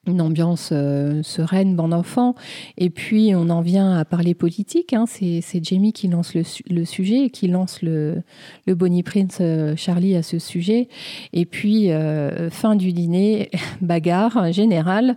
une 0.06 0.20
ambiance 0.20 0.70
euh, 0.72 1.22
sereine, 1.22 1.74
bon 1.76 1.92
enfant. 1.92 2.34
Et 2.78 2.90
puis, 2.90 3.32
on 3.34 3.50
en 3.50 3.60
vient 3.60 3.96
à 3.96 4.04
parler 4.04 4.34
politique. 4.34 4.92
Hein. 4.92 5.04
C'est, 5.06 5.42
Jamie 5.64 5.92
qui 5.92 6.08
lance 6.08 6.34
le, 6.34 6.84
sujet, 6.84 7.30
qui 7.30 7.48
lance 7.48 7.82
le, 7.82 8.22
le 8.66 8.74
Bonnie 8.74 9.02
Prince 9.02 9.38
euh, 9.40 9.74
Charlie 9.76 10.16
à 10.16 10.22
ce 10.22 10.38
sujet. 10.38 10.88
Et 11.32 11.46
puis, 11.46 11.90
euh, 11.90 12.50
fin 12.50 12.76
du 12.76 12.92
dîner, 12.92 13.50
bagarre 13.80 14.52
générale. 14.52 15.16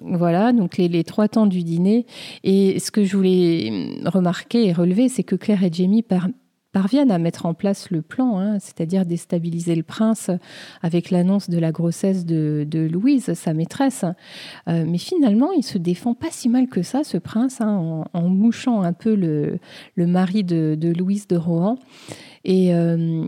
voilà, 0.00 0.52
donc 0.52 0.78
les, 0.78 0.88
les, 0.88 1.04
trois 1.04 1.28
temps 1.28 1.46
du 1.46 1.62
dîner. 1.62 2.06
Et 2.44 2.78
ce 2.78 2.90
que 2.90 3.04
je 3.04 3.16
voulais 3.16 3.90
remarquer 4.04 4.66
et 4.66 4.72
relever, 4.72 5.08
c'est 5.08 5.24
que 5.24 5.36
Claire 5.36 5.62
et 5.64 5.72
Jamie 5.72 6.02
parviennent 6.72 7.10
à 7.10 7.18
mettre 7.18 7.46
en 7.46 7.54
place 7.54 7.90
le 7.90 8.02
plan, 8.02 8.38
hein, 8.38 8.58
c'est-à-dire 8.58 9.06
déstabiliser 9.06 9.74
le 9.74 9.82
prince 9.82 10.30
avec 10.82 11.10
l'annonce 11.10 11.50
de 11.50 11.58
la 11.58 11.70
grossesse 11.70 12.24
de, 12.24 12.88
Louise, 12.90 13.34
sa 13.34 13.54
maîtresse. 13.54 14.04
Euh, 14.68 14.84
mais 14.86 14.98
finalement, 14.98 15.52
il 15.52 15.62
se 15.62 15.78
défend 15.78 16.14
pas 16.14 16.30
si 16.30 16.48
mal 16.48 16.68
que 16.68 16.82
ça, 16.82 17.04
ce 17.04 17.18
prince, 17.18 17.60
hein, 17.60 18.04
en, 18.12 18.28
mouchant 18.28 18.82
un 18.82 18.92
peu 18.92 19.14
le, 19.14 19.58
mari 19.96 20.44
de, 20.44 20.92
Louise 20.96 21.28
de 21.28 21.36
Rohan. 21.36 21.78
Et, 22.44 22.74
euh, 22.74 23.26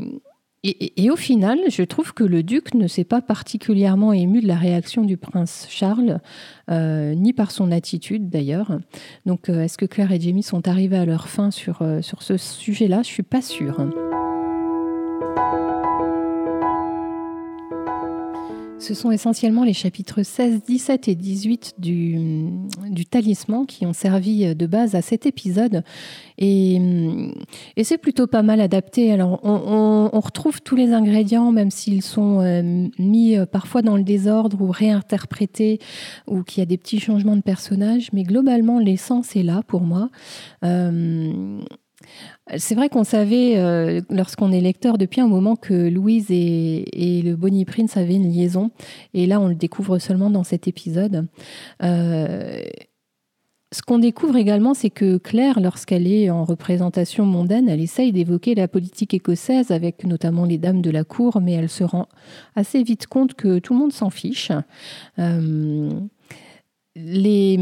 et, 0.66 1.11
au 1.11 1.16
final, 1.16 1.59
je 1.68 1.83
trouve 1.83 2.14
que 2.14 2.24
le 2.24 2.42
duc 2.42 2.72
ne 2.72 2.87
s'est 2.87 3.05
pas 3.05 3.20
particulièrement 3.20 4.14
ému 4.14 4.40
de 4.40 4.48
la 4.48 4.57
réaction 4.57 5.03
du 5.03 5.18
prince 5.18 5.66
Charles, 5.68 6.20
euh, 6.70 7.14
ni 7.14 7.35
par 7.35 7.50
son 7.50 7.70
attitude 7.70 8.31
d'ailleurs. 8.31 8.79
Donc, 9.27 9.50
euh, 9.50 9.62
est-ce 9.62 9.77
que 9.77 9.85
Claire 9.85 10.11
et 10.12 10.20
Jamie 10.20 10.42
sont 10.42 10.66
arrivés 10.66 10.96
à 10.96 11.05
leur 11.05 11.29
fin 11.29 11.50
sur, 11.50 11.83
euh, 11.83 12.00
sur 12.00 12.22
ce 12.22 12.38
sujet-là? 12.38 13.03
Je 13.03 13.09
suis 13.09 13.22
pas 13.22 13.42
sûre. 13.42 13.77
Ce 18.85 18.92
sont 18.92 19.11
essentiellement 19.11 19.64
les 19.64 19.73
chapitres 19.73 20.23
16, 20.23 20.62
17 20.62 21.09
et 21.09 21.14
18 21.14 21.77
du, 21.79 22.51
du 22.90 23.07
Talisman 23.07 23.64
qui 23.64 23.87
ont 23.87 23.94
servi 23.94 24.55
de 24.55 24.66
base 24.66 24.94
à 24.94 25.01
cet 25.01 25.25
épisode. 25.25 25.83
Et, 26.37 26.79
et 27.77 27.85
c'est 27.85 27.97
plutôt 27.97 28.27
pas 28.27 28.42
mal 28.42 28.61
adapté. 28.61 29.11
Alors, 29.11 29.40
on, 29.42 30.20
retrouve 30.20 30.61
tous 30.61 30.77
les 30.77 30.92
ingrédients, 30.92 31.51
même 31.51 31.70
s'ils 31.70 32.03
sont 32.03 32.40
euh, 32.40 32.88
mis 32.99 33.37
euh, 33.37 33.47
parfois 33.47 33.81
dans 33.81 33.97
le 33.97 34.03
désordre 34.03 34.61
ou 34.61 34.70
réinterprétés, 34.70 35.79
ou 36.27 36.42
qu'il 36.42 36.61
y 36.61 36.62
a 36.62 36.66
des 36.66 36.77
petits 36.77 37.01
changements 37.01 37.37
de 37.37 37.42
personnages. 37.42 38.11
Mais 38.12 38.23
globalement, 38.23 38.79
l'essence 38.79 39.35
est 39.35 39.42
là 39.42 39.62
pour 39.66 39.81
moi. 39.81 40.11
Euh, 40.62 41.59
c'est 42.57 42.74
vrai 42.74 42.88
qu'on 42.88 43.05
savait, 43.05 43.57
euh, 43.57 44.00
lorsqu'on 44.11 44.53
est 44.53 44.61
lecteur, 44.61 44.98
depuis 44.98 45.20
un 45.20 45.29
moment 45.29 45.57
que 45.57 45.88
Louise 45.88 46.27
et, 46.31 47.22
le 47.24 47.35
Bonnie 47.37 47.64
Prince 47.64 47.96
avaient 47.96 48.16
une 48.16 48.31
liaison. 48.31 48.70
Et 49.14 49.27
là, 49.27 49.40
on 49.40 49.48
le 49.48 49.55
découvre 49.55 49.98
seulement 49.98 50.31
dans 50.31 50.44
cet 50.44 50.68
épisode. 50.68 51.27
Euh, 51.83 52.61
ce 53.74 53.83
qu'on 53.83 53.98
découvre 53.98 54.37
également, 54.37 54.72
c'est 54.72 54.90
que 54.90 55.16
Claire, 55.16 55.59
lorsqu'elle 55.59 56.07
est 56.07 56.31
en 56.31 56.44
représentation 56.44 57.27
mondaine, 57.27 57.68
elle 57.68 57.81
essaye 57.81 58.12
d'évoquer 58.12 58.55
la 58.55 58.68
politique 58.68 59.14
écossaise 59.14 59.72
avec 59.72 60.05
notamment 60.05 60.44
les 60.44 60.59
dames 60.59 60.81
de 60.81 60.90
la 60.90 61.03
cour, 61.03 61.40
mais 61.40 61.55
elle 61.55 61.68
se 61.68 61.83
rend 61.83 62.07
assez 62.55 62.85
vite 62.85 63.09
compte 63.09 63.35
que 63.35 63.59
tout 63.59 63.72
le 63.72 63.81
monde 63.81 63.92
s'en 63.92 64.11
fiche. 64.11 64.53
Euh, 65.18 65.90
les, 66.96 67.57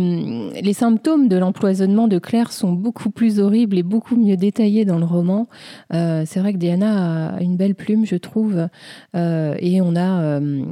les, 0.60 0.72
symptômes 0.74 1.26
de 1.26 1.36
l'empoisonnement 1.36 2.06
de 2.06 2.18
Claire 2.18 2.52
sont 2.52 2.72
beaucoup 2.72 3.08
plus 3.08 3.40
horribles 3.40 3.78
et 3.78 3.82
beaucoup 3.82 4.14
mieux 4.14 4.36
détaillés 4.36 4.84
dans 4.84 4.98
le 4.98 5.06
roman. 5.06 5.48
Euh, 5.94 6.24
c'est 6.26 6.38
vrai 6.38 6.52
que 6.52 6.58
Diana 6.58 7.36
a 7.36 7.40
une 7.40 7.56
belle 7.56 7.74
plume, 7.74 8.04
je 8.04 8.16
trouve, 8.16 8.68
euh, 9.16 9.54
et 9.58 9.80
on 9.80 9.96
a 9.96 10.22
euh, 10.22 10.62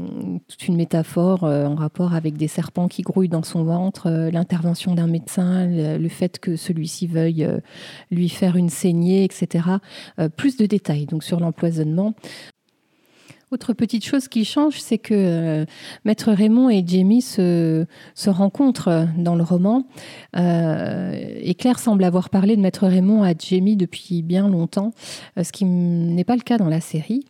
toute 0.46 0.68
une 0.68 0.76
métaphore 0.76 1.44
en 1.44 1.74
rapport 1.74 2.14
avec 2.14 2.36
des 2.36 2.48
serpents 2.48 2.88
qui 2.88 3.00
grouillent 3.00 3.30
dans 3.30 3.42
son 3.42 3.64
ventre, 3.64 4.10
l'intervention 4.30 4.94
d'un 4.94 5.06
médecin, 5.06 5.66
le, 5.66 6.08
fait 6.10 6.38
que 6.38 6.56
celui-ci 6.56 7.06
veuille 7.06 7.48
lui 8.10 8.28
faire 8.28 8.56
une 8.56 8.68
saignée, 8.68 9.24
etc. 9.24 9.64
plus 10.36 10.56
de 10.56 10.66
détails 10.66 11.06
donc 11.06 11.22
sur 11.22 11.40
l'empoisonnement. 11.40 12.14
Autre 13.52 13.72
petite 13.72 14.04
chose 14.04 14.28
qui 14.28 14.44
change, 14.44 14.78
c'est 14.78 14.98
que 14.98 15.12
euh, 15.12 15.64
Maître 16.04 16.30
Raymond 16.30 16.70
et 16.70 16.84
Jamie 16.86 17.20
se, 17.20 17.84
rencontrent 18.28 19.08
dans 19.18 19.34
le 19.34 19.42
roman. 19.42 19.88
Euh, 20.36 21.12
et 21.42 21.54
Claire 21.54 21.80
semble 21.80 22.04
avoir 22.04 22.30
parlé 22.30 22.54
de 22.54 22.60
Maître 22.60 22.86
Raymond 22.86 23.24
à 23.24 23.32
Jamie 23.36 23.74
depuis 23.74 24.22
bien 24.22 24.48
longtemps, 24.48 24.92
euh, 25.36 25.42
ce 25.42 25.50
qui 25.50 25.64
n'est 25.64 26.22
pas 26.22 26.36
le 26.36 26.42
cas 26.42 26.58
dans 26.58 26.68
la 26.68 26.80
série. 26.80 27.24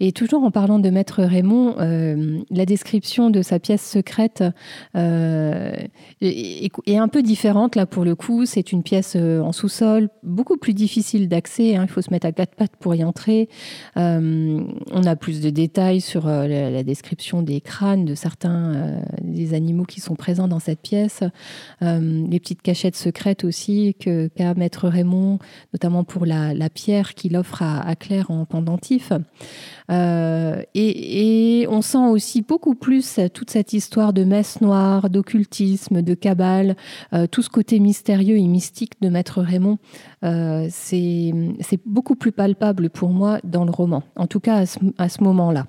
Et 0.00 0.12
toujours 0.12 0.44
en 0.44 0.50
parlant 0.50 0.78
de 0.80 0.90
Maître 0.90 1.22
Raymond, 1.22 1.76
la 2.50 2.66
description 2.66 3.30
de 3.30 3.42
sa 3.42 3.60
pièce 3.60 3.88
secrète 3.88 4.42
est, 4.92 6.70
un 6.88 7.08
peu 7.08 7.22
différente 7.22 7.76
là 7.76 7.86
pour 7.86 8.04
le 8.04 8.16
coup. 8.16 8.44
C'est 8.44 8.72
une 8.72 8.82
pièce 8.82 9.14
en 9.14 9.52
sous-sol, 9.52 10.08
beaucoup 10.24 10.56
plus 10.56 10.74
difficile 10.74 11.28
d'accès. 11.28 11.76
Hein. 11.76 11.84
il 11.84 11.88
faut 11.88 12.02
se 12.02 12.10
mettre 12.10 12.26
à 12.26 12.32
quatre 12.32 12.56
pattes 12.56 12.74
pour 12.80 12.96
y 12.96 13.04
entrer. 13.04 13.48
on 13.94 15.04
a 15.04 15.14
plus 15.14 15.40
de 15.40 15.50
détails 15.62 16.00
sur 16.00 16.26
la, 16.26 16.82
description 16.82 17.42
des 17.42 17.60
crânes 17.60 18.04
de 18.04 18.14
certains 18.14 19.00
des 19.22 19.54
animaux 19.54 19.84
qui 19.84 20.00
sont 20.00 20.16
présents 20.16 20.48
dans 20.48 20.58
cette 20.58 20.80
pièce. 20.80 21.22
les 21.80 22.40
petites 22.40 22.62
cachettes 22.62 22.96
secrètes 22.96 23.44
aussi 23.44 23.94
qu'a 23.98 24.54
Maître 24.54 24.88
Raymond, 24.88 25.38
notamment 25.72 26.04
pour 26.04 26.26
la, 26.26 26.68
pierre 26.70 27.14
qu'il 27.14 27.36
offre 27.36 27.62
à, 27.62 27.94
Claire 27.96 28.30
en 28.30 28.44
pendentif. 28.44 29.12
Euh, 29.90 30.62
et, 30.74 31.66
on 31.68 31.82
sent 31.82 32.06
aussi 32.10 32.42
beaucoup 32.42 32.74
plus 32.74 33.20
toute 33.32 33.50
cette 33.50 33.72
histoire 33.72 34.12
de 34.12 34.24
messe 34.24 34.60
noire, 34.60 35.10
d'occultisme, 35.10 36.02
de 36.02 36.14
cabale, 36.14 36.76
euh, 37.12 37.26
tout 37.26 37.42
ce 37.42 37.50
côté 37.50 37.78
mystérieux 37.78 38.36
et 38.36 38.46
mystique 38.46 39.00
de 39.00 39.08
Maître 39.08 39.42
Raymond. 39.42 39.78
Euh, 40.24 40.66
c'est 40.70 41.32
beaucoup 41.84 42.14
plus 42.14 42.32
palpable 42.32 42.90
pour 42.90 43.10
moi 43.10 43.40
dans 43.44 43.64
le 43.64 43.70
roman, 43.70 44.02
en 44.16 44.26
tout 44.26 44.40
cas 44.40 44.64
à 44.98 45.08
ce, 45.08 45.22
moment-là. 45.22 45.66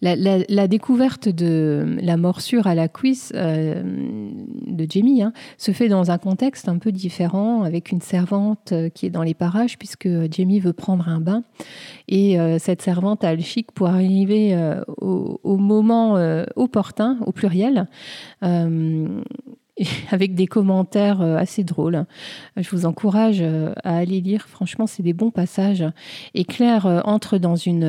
La, 0.00 0.68
découverte 0.68 1.28
de 1.28 1.96
la 2.00 2.16
morsure 2.16 2.66
à 2.66 2.74
la 2.74 2.88
cuisse 2.88 3.32
euh, 3.34 3.82
de 3.84 4.86
Jamie 4.88 5.22
hein, 5.22 5.32
se 5.58 5.72
fait 5.72 5.88
dans 5.88 6.10
un 6.10 6.18
contexte 6.18 6.68
un 6.68 6.78
peu 6.78 6.92
différent, 6.92 7.62
avec 7.62 7.92
une 7.92 8.00
servante 8.00 8.72
euh, 8.72 8.88
qui 8.88 9.06
est 9.06 9.10
dans 9.10 9.22
les 9.22 9.34
parages, 9.34 9.78
puisque 9.78 10.08
Jamie 10.30 10.60
veut 10.60 10.72
prendre 10.72 11.08
un 11.08 11.20
bain. 11.20 11.44
Et 12.08 12.40
euh, 12.40 12.58
cette 12.58 12.82
servante 12.82 13.24
a 13.24 13.34
le 13.34 13.42
chic 13.42 13.70
pour 13.72 13.88
arriver 13.88 14.56
au, 15.00 15.40
au, 15.42 15.56
moment 15.56 16.14
opportun, 16.56 17.18
au 17.26 17.32
pluriel 17.32 17.86
avec 20.10 20.34
des 20.34 20.46
commentaires 20.46 21.20
euh, 21.20 21.36
assez 21.36 21.64
drôles. 21.64 22.04
Je 22.56 22.68
vous 22.70 22.86
encourage 22.86 23.40
euh, 23.40 23.72
à 23.84 23.96
aller 23.96 24.20
lire. 24.20 24.46
Franchement, 24.48 24.86
c'est 24.86 25.02
des 25.02 25.12
bons 25.12 25.30
passages. 25.30 25.84
Et 26.34 26.44
Claire 26.44 26.86
euh, 26.86 27.00
entre 27.04 27.38
dans 27.38 27.56
une, 27.56 27.84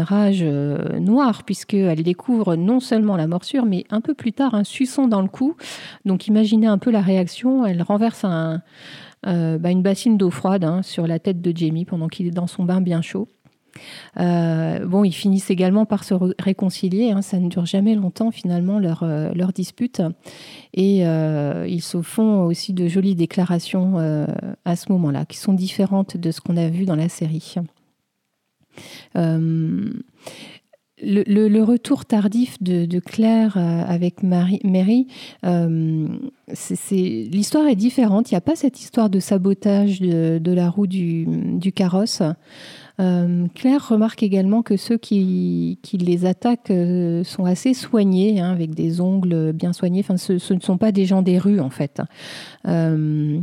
rage 0.00 0.44
noire, 0.44 1.44
puisqu'elle 1.44 2.02
découvre 2.02 2.56
non 2.56 2.80
seulement 2.80 3.16
la 3.16 3.26
morsure, 3.26 3.64
mais 3.64 3.84
un 3.90 4.00
peu 4.00 4.14
plus 4.14 4.32
tard 4.32 4.54
un 4.54 4.64
suçon 4.64 5.08
dans 5.08 5.22
le 5.22 5.28
cou. 5.28 5.56
Donc 6.04 6.26
imaginez 6.26 6.66
un 6.66 6.78
peu 6.78 6.90
la 6.90 7.00
réaction. 7.00 7.64
Elle 7.64 7.82
renverse 7.82 8.24
bah, 9.24 9.70
une 9.70 9.82
bassine 9.82 10.18
d'eau 10.18 10.30
froide 10.30 10.64
hein, 10.64 10.82
sur 10.82 11.06
la 11.06 11.18
tête 11.18 11.40
de 11.40 11.56
Jamie 11.56 11.84
pendant 11.84 12.08
qu'il 12.08 12.26
est 12.26 12.30
dans 12.30 12.46
son 12.46 12.64
bain 12.64 12.80
bien 12.80 13.02
chaud. 13.02 13.28
Euh, 14.18 14.84
bon, 14.86 15.04
ils 15.04 15.12
finissent 15.12 15.50
également 15.50 15.86
par 15.86 16.04
se 16.04 16.14
réconcilier. 16.38 17.10
Hein. 17.10 17.22
ça 17.22 17.38
ne 17.38 17.48
dure 17.48 17.66
jamais 17.66 17.94
longtemps 17.94 18.30
finalement 18.30 18.78
leur, 18.78 19.02
euh, 19.02 19.32
leur 19.34 19.52
dispute. 19.52 20.02
Et 20.72 21.06
euh, 21.06 21.66
ils 21.68 21.82
se 21.82 22.02
font 22.02 22.44
aussi 22.44 22.72
de 22.72 22.88
jolies 22.88 23.14
déclarations 23.14 23.74
à 24.64 24.76
ce 24.76 24.92
moment-là, 24.92 25.24
qui 25.24 25.38
sont 25.38 25.52
différentes 25.52 26.16
de 26.16 26.30
ce 26.30 26.40
qu'on 26.40 26.56
a 26.56 26.68
vu 26.68 26.84
dans 26.84 26.96
la 26.96 27.08
série. 27.08 27.54
Le, 31.02 31.62
retour 31.62 32.04
tardif 32.04 32.62
de, 32.62 32.98
Claire 33.00 33.56
avec 33.56 34.22
Marie, 34.22 34.60
Mary, 34.64 35.06
l'histoire 36.90 37.66
est 37.66 37.76
différente. 37.76 38.30
Il 38.30 38.34
n'y 38.34 38.38
a 38.38 38.42
pas 38.42 38.56
cette 38.56 38.80
histoire 38.80 39.10
de 39.10 39.20
sabotage 39.20 40.00
de, 40.00 40.52
la 40.52 40.70
roue 40.70 40.86
du, 40.86 41.26
du 41.26 41.72
carrosse. 41.72 42.22
Euh, 43.00 43.46
Claire 43.54 43.88
remarque 43.88 44.22
également 44.22 44.62
que 44.62 44.76
ceux 44.76 44.96
qui, 44.96 45.78
les 45.92 46.26
attaquent 46.26 46.70
euh, 46.70 47.24
sont 47.24 47.44
assez 47.44 47.74
soignés, 47.74 48.40
hein, 48.40 48.52
avec 48.52 48.74
des 48.74 49.00
ongles 49.00 49.52
bien 49.52 49.72
soignés. 49.72 50.00
Enfin, 50.00 50.16
ce, 50.16 50.52
ne 50.52 50.60
sont 50.60 50.78
pas 50.78 50.92
des 50.92 51.04
gens 51.04 51.22
des 51.22 51.38
rues, 51.38 51.60
en 51.60 51.70
fait. 51.70 52.00
Euh, 52.66 53.40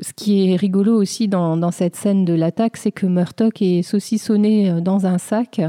ce 0.00 0.12
qui 0.12 0.50
est 0.50 0.56
rigolo 0.56 1.00
aussi 1.00 1.28
dans, 1.28 1.70
cette 1.70 1.94
scène 1.96 2.24
de 2.24 2.32
l'attaque, 2.32 2.76
c'est 2.76 2.92
que 2.92 3.06
Murtock 3.06 3.62
est 3.62 3.82
saucissonné 3.82 4.80
dans 4.80 5.06
un 5.06 5.18
sac. 5.18 5.60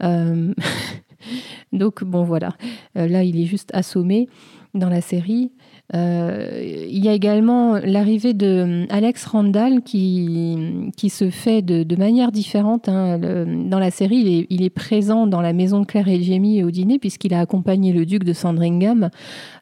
Donc, 1.72 2.04
bon, 2.04 2.24
voilà. 2.24 2.54
là, 2.94 3.22
il 3.22 3.40
est 3.40 3.46
juste 3.46 3.70
assommé 3.74 4.28
dans 4.74 4.88
la 4.88 5.00
série. 5.00 5.52
Euh, 5.94 6.86
il 6.88 7.04
y 7.04 7.08
a 7.08 7.12
également 7.12 7.76
l'arrivée 7.76 8.32
de 8.32 8.46
euh, 8.46 8.86
Alex 8.88 9.26
Randall 9.26 9.82
qui, 9.82 10.90
qui 10.96 11.10
se 11.10 11.28
fait 11.28 11.60
de, 11.60 11.96
manière 11.96 12.32
différente. 12.32 12.88
Hein. 12.88 13.18
dans 13.18 13.78
la 13.78 13.90
série, 13.90 14.46
il 14.48 14.62
est, 14.62 14.70
présent 14.70 15.26
dans 15.26 15.42
la 15.42 15.52
maison 15.52 15.80
de 15.80 15.84
Claire 15.84 16.08
et 16.08 16.22
Jamie 16.22 16.62
au 16.62 16.70
dîner 16.70 16.98
puisqu'il 16.98 17.34
a 17.34 17.40
accompagné 17.40 17.92
le 17.92 18.06
duc 18.06 18.24
de 18.24 18.32
Sandringham. 18.32 19.10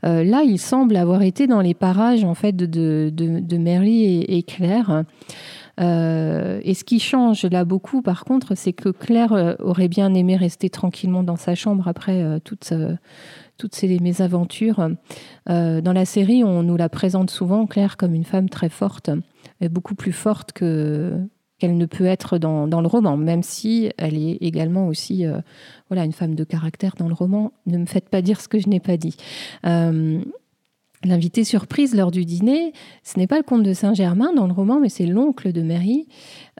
Euh, 0.04 0.22
là, 0.22 0.42
il 0.44 0.58
semble 0.58 0.96
avoir 0.96 1.22
été 1.22 1.46
dans 1.46 1.60
les 1.60 1.74
parages 1.74 2.24
en 2.24 2.34
fait 2.34 2.54
de, 2.54 3.10
de, 3.12 3.56
Mary 3.58 4.22
et, 4.22 4.42
Claire. 4.42 5.04
et 5.78 6.74
ce 6.74 6.84
qui 6.84 7.00
change 7.00 7.44
là 7.46 7.64
beaucoup, 7.64 8.00
par 8.02 8.24
contre, 8.24 8.54
c'est 8.54 8.72
que 8.72 8.90
Claire 8.90 9.56
aurait 9.58 9.88
bien 9.88 10.14
aimé 10.14 10.36
rester 10.36 10.70
tranquillement 10.70 11.22
dans 11.22 11.36
sa 11.36 11.54
chambre 11.54 11.88
après 11.88 12.40
toute, 12.44 12.72
toutes 13.60 13.74
ces 13.74 13.98
mésaventures. 14.00 14.88
Euh, 15.48 15.80
dans 15.80 15.92
la 15.92 16.04
série, 16.04 16.42
on 16.42 16.62
nous 16.62 16.76
la 16.76 16.88
présente 16.88 17.30
souvent, 17.30 17.66
Claire, 17.66 17.96
comme 17.96 18.14
une 18.14 18.24
femme 18.24 18.48
très 18.48 18.70
forte. 18.70 19.10
est 19.60 19.68
beaucoup 19.68 19.94
plus 19.94 20.12
forte 20.12 20.52
que 20.52 21.12
qu'elle 21.58 21.76
ne 21.76 21.84
peut 21.84 22.06
être 22.06 22.38
dans, 22.38 22.64
le 22.64 22.86
roman, 22.86 23.18
même 23.18 23.42
si 23.42 23.90
elle 23.98 24.16
est 24.16 24.38
également 24.40 24.86
aussi 24.88 25.26
voilà, 25.90 26.06
une 26.06 26.14
femme 26.14 26.34
de 26.34 26.42
caractère 26.42 26.94
dans 26.96 27.06
le 27.06 27.12
roman. 27.12 27.52
Ne 27.66 27.76
me 27.76 27.84
faites 27.84 28.08
pas 28.08 28.22
dire 28.22 28.40
ce 28.40 28.48
que 28.48 28.58
je 28.58 28.66
n'ai 28.66 28.80
pas 28.80 28.96
dit. 28.96 29.14
L'invité 31.02 31.44
surprise 31.44 31.94
lors 31.94 32.10
du 32.10 32.26
dîner, 32.26 32.74
ce 33.04 33.18
n'est 33.18 33.26
pas 33.26 33.38
le 33.38 33.42
comte 33.42 33.62
de 33.62 33.72
Saint-Germain 33.72 34.34
dans 34.34 34.46
le 34.46 34.52
roman, 34.52 34.80
mais 34.80 34.90
c'est 34.90 35.06
l'oncle 35.06 35.50
de 35.50 35.62
Mary. 35.62 36.06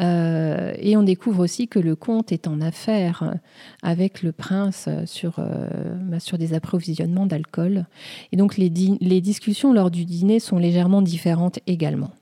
Euh, 0.00 0.72
et 0.79 0.96
on 0.96 1.03
découvre 1.03 1.44
aussi 1.44 1.68
que 1.68 1.79
le 1.79 1.94
comte 1.94 2.33
est 2.33 2.48
en 2.48 2.62
affaire 2.62 3.35
avec 3.83 4.22
le 4.22 4.33
prince 4.33 4.88
sur, 5.05 5.40
euh, 5.40 5.68
bah, 6.05 6.20
sur 6.20 6.38
des 6.38 6.55
approvisionnements 6.55 7.26
d'alcool. 7.26 7.85
Et 8.33 8.38
donc 8.38 8.57
les, 8.57 8.72
les 8.98 9.20
discussions 9.20 9.74
lors 9.74 9.90
du 9.90 10.07
dîner 10.07 10.40
sont 10.40 10.57
légèrement 10.57 11.03
différentes 11.03 11.59
également. 11.66 12.12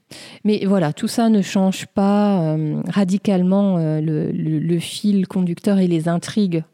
Mais 0.43 0.65
voilà, 0.67 0.93
tout 0.93 1.07
ça 1.07 1.29
ne 1.29 1.41
change 1.41 1.87
pas 1.87 2.41
euh, 2.41 2.83
radicalement 2.89 3.77
le, 3.77 4.33
le, 4.33 4.79
fil 4.81 5.29
conducteur 5.29 5.79
et 5.79 5.87
les 5.87 6.09
intrigues 6.09 6.65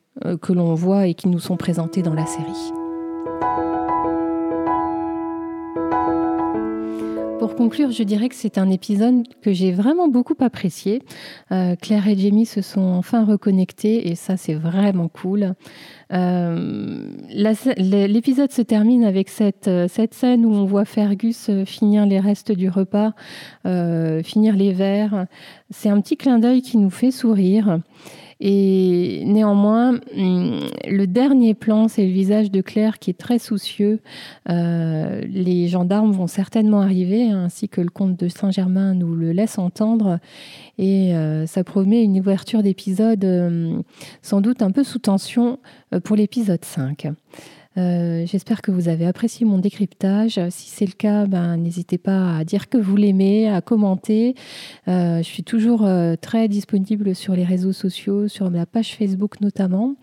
que 0.41 0.53
l'on 0.55 0.73
voit 0.75 1.07
et 1.07 1.15
qui 1.15 1.29
nous 1.29 1.41
sont 1.41 1.57
présentées 1.59 2.03
dans 2.03 2.15
la 2.15 2.25
série. 2.25 3.74
Pour 7.45 7.57
conclure, 7.57 7.91
je 7.91 8.03
dirais 8.05 8.31
que 8.31 8.35
c'est 8.35 8.57
un 8.57 8.71
épisode 8.71 9.23
que 9.43 9.53
j'ai 9.53 9.71
vraiment 9.71 10.09
beaucoup 10.09 10.35
apprécié. 10.41 11.03
Euh, 11.53 11.77
Claire 11.77 12.09
et 12.09 12.17
Jamie 12.17 12.47
se 12.47 12.63
sont 12.63 12.81
enfin 12.81 13.23
reconnectés 13.23 14.09
et 14.09 14.15
ça, 14.15 14.39
c'est 14.39 14.55
vraiment 14.55 15.09
cool. 15.09 15.53
Euh, 16.15 17.07
l'épisode 17.29 18.51
se 18.51 18.63
termine 18.63 19.05
avec 19.05 19.29
cette, 19.29 19.69
euh, 19.69 19.89
cette, 19.89 20.15
scène 20.15 20.47
où 20.47 20.55
on 20.55 20.65
voit 20.65 20.87
Fergus 20.87 21.51
finir 21.67 22.07
les 22.07 22.19
restes 22.19 22.51
du 22.51 22.71
repas, 22.71 23.13
finir 23.63 24.57
les 24.57 24.73
verres. 24.73 25.27
C'est 25.69 25.91
un 25.91 26.01
petit 26.01 26.17
clin 26.17 26.39
d'œil 26.39 26.63
qui 26.63 26.79
nous 26.79 26.89
fait 26.89 27.11
sourire. 27.11 27.79
Et 28.41 29.23
néanmoins, 29.27 30.01
hum, 30.17 30.61
le 30.87 31.07
dernier 31.07 31.55
plan, 31.55 31.89
c'est 31.89 32.05
le 32.05 32.13
visage 32.13 32.51
de 32.51 32.61
Claire 32.61 32.99
qui 32.99 33.11
est 33.11 33.19
très 33.19 33.39
soucieux. 33.39 34.01
Euh, 34.49 35.23
les 35.29 35.69
gendarmes 35.69 36.13
vont 36.13 36.27
certainement 36.27 36.81
arriver, 36.81 37.31
ainsi 37.31 37.69
que 37.69 37.81
le 37.81 37.91
comte 37.91 38.19
de 38.19 38.29
Saint-Germain 38.29 38.95
nous 38.95 39.15
le 39.15 39.33
laisse 39.33 39.59
entendre. 39.59 40.19
Et 40.79 41.15
euh, 41.15 41.47
ça 41.47 41.65
promet 41.65 42.03
une 42.03 42.19
ouverture 42.19 42.63
d'épisode 42.63 43.25
hum, 43.25 43.83
sans 44.23 44.41
doute 44.41 44.63
un 44.63 44.71
peu 44.71 44.85
sous 44.85 44.99
tension 44.99 45.59
euh, 45.93 46.01
pour 46.01 46.17
l'épisode 46.17 46.65
5. 46.65 47.09
Euh, 47.77 48.25
j'espère 48.27 48.63
que 48.63 48.71
vous 48.71 48.89
avez 48.89 49.07
apprécié 49.07 49.45
mon 49.45 49.59
décryptage. 49.59 50.41
Si 50.51 50.69
c'est 50.69 50.87
le 50.87 50.93
cas, 50.93 51.27
ben, 51.27 51.57
n'hésitez 51.57 51.99
pas 51.99 52.37
à 52.37 52.45
dire 52.45 52.69
que 52.69 52.79
vous 52.79 52.97
l'aimez, 52.97 53.49
à 53.49 53.61
commenter. 53.61 54.35
Euh, 54.89 55.19
je 55.19 55.23
suis 55.23 55.43
toujours 55.43 55.85
euh, 55.85 56.15
très 56.21 56.49
disponible 56.49 57.15
sur 57.15 57.35
les 57.35 57.45
réseaux 57.45 57.73
sociaux, 57.73 58.29
sur 58.29 58.51
ma 58.51 58.67
page 58.67 58.95
Facebook 58.95 59.41
notamment. 59.41 59.95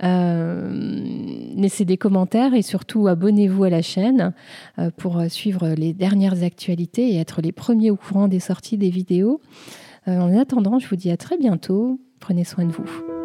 laissez 0.00 1.84
des 1.84 1.96
commentaires 1.96 2.54
et 2.54 2.62
surtout 2.62 3.06
abonnez-vous 3.06 3.64
à 3.64 3.70
la 3.70 3.82
chaîne 3.82 4.32
pour 4.96 5.22
suivre 5.28 5.68
les 5.68 5.92
dernières 5.92 6.42
actualités 6.42 7.10
et 7.10 7.16
être 7.18 7.42
les 7.42 7.52
premiers 7.52 7.90
au 7.90 7.96
courant 7.96 8.28
des 8.28 8.40
sorties 8.40 8.78
des 8.78 8.90
vidéos. 8.90 9.40
en 10.06 10.36
attendant, 10.38 10.78
je 10.78 10.88
vous 10.88 10.96
dis 10.96 11.10
à 11.10 11.16
très 11.16 11.36
bientôt. 11.36 12.00
Prenez 12.18 12.44
soin 12.44 12.64
de 12.64 12.72
vous. 12.72 13.19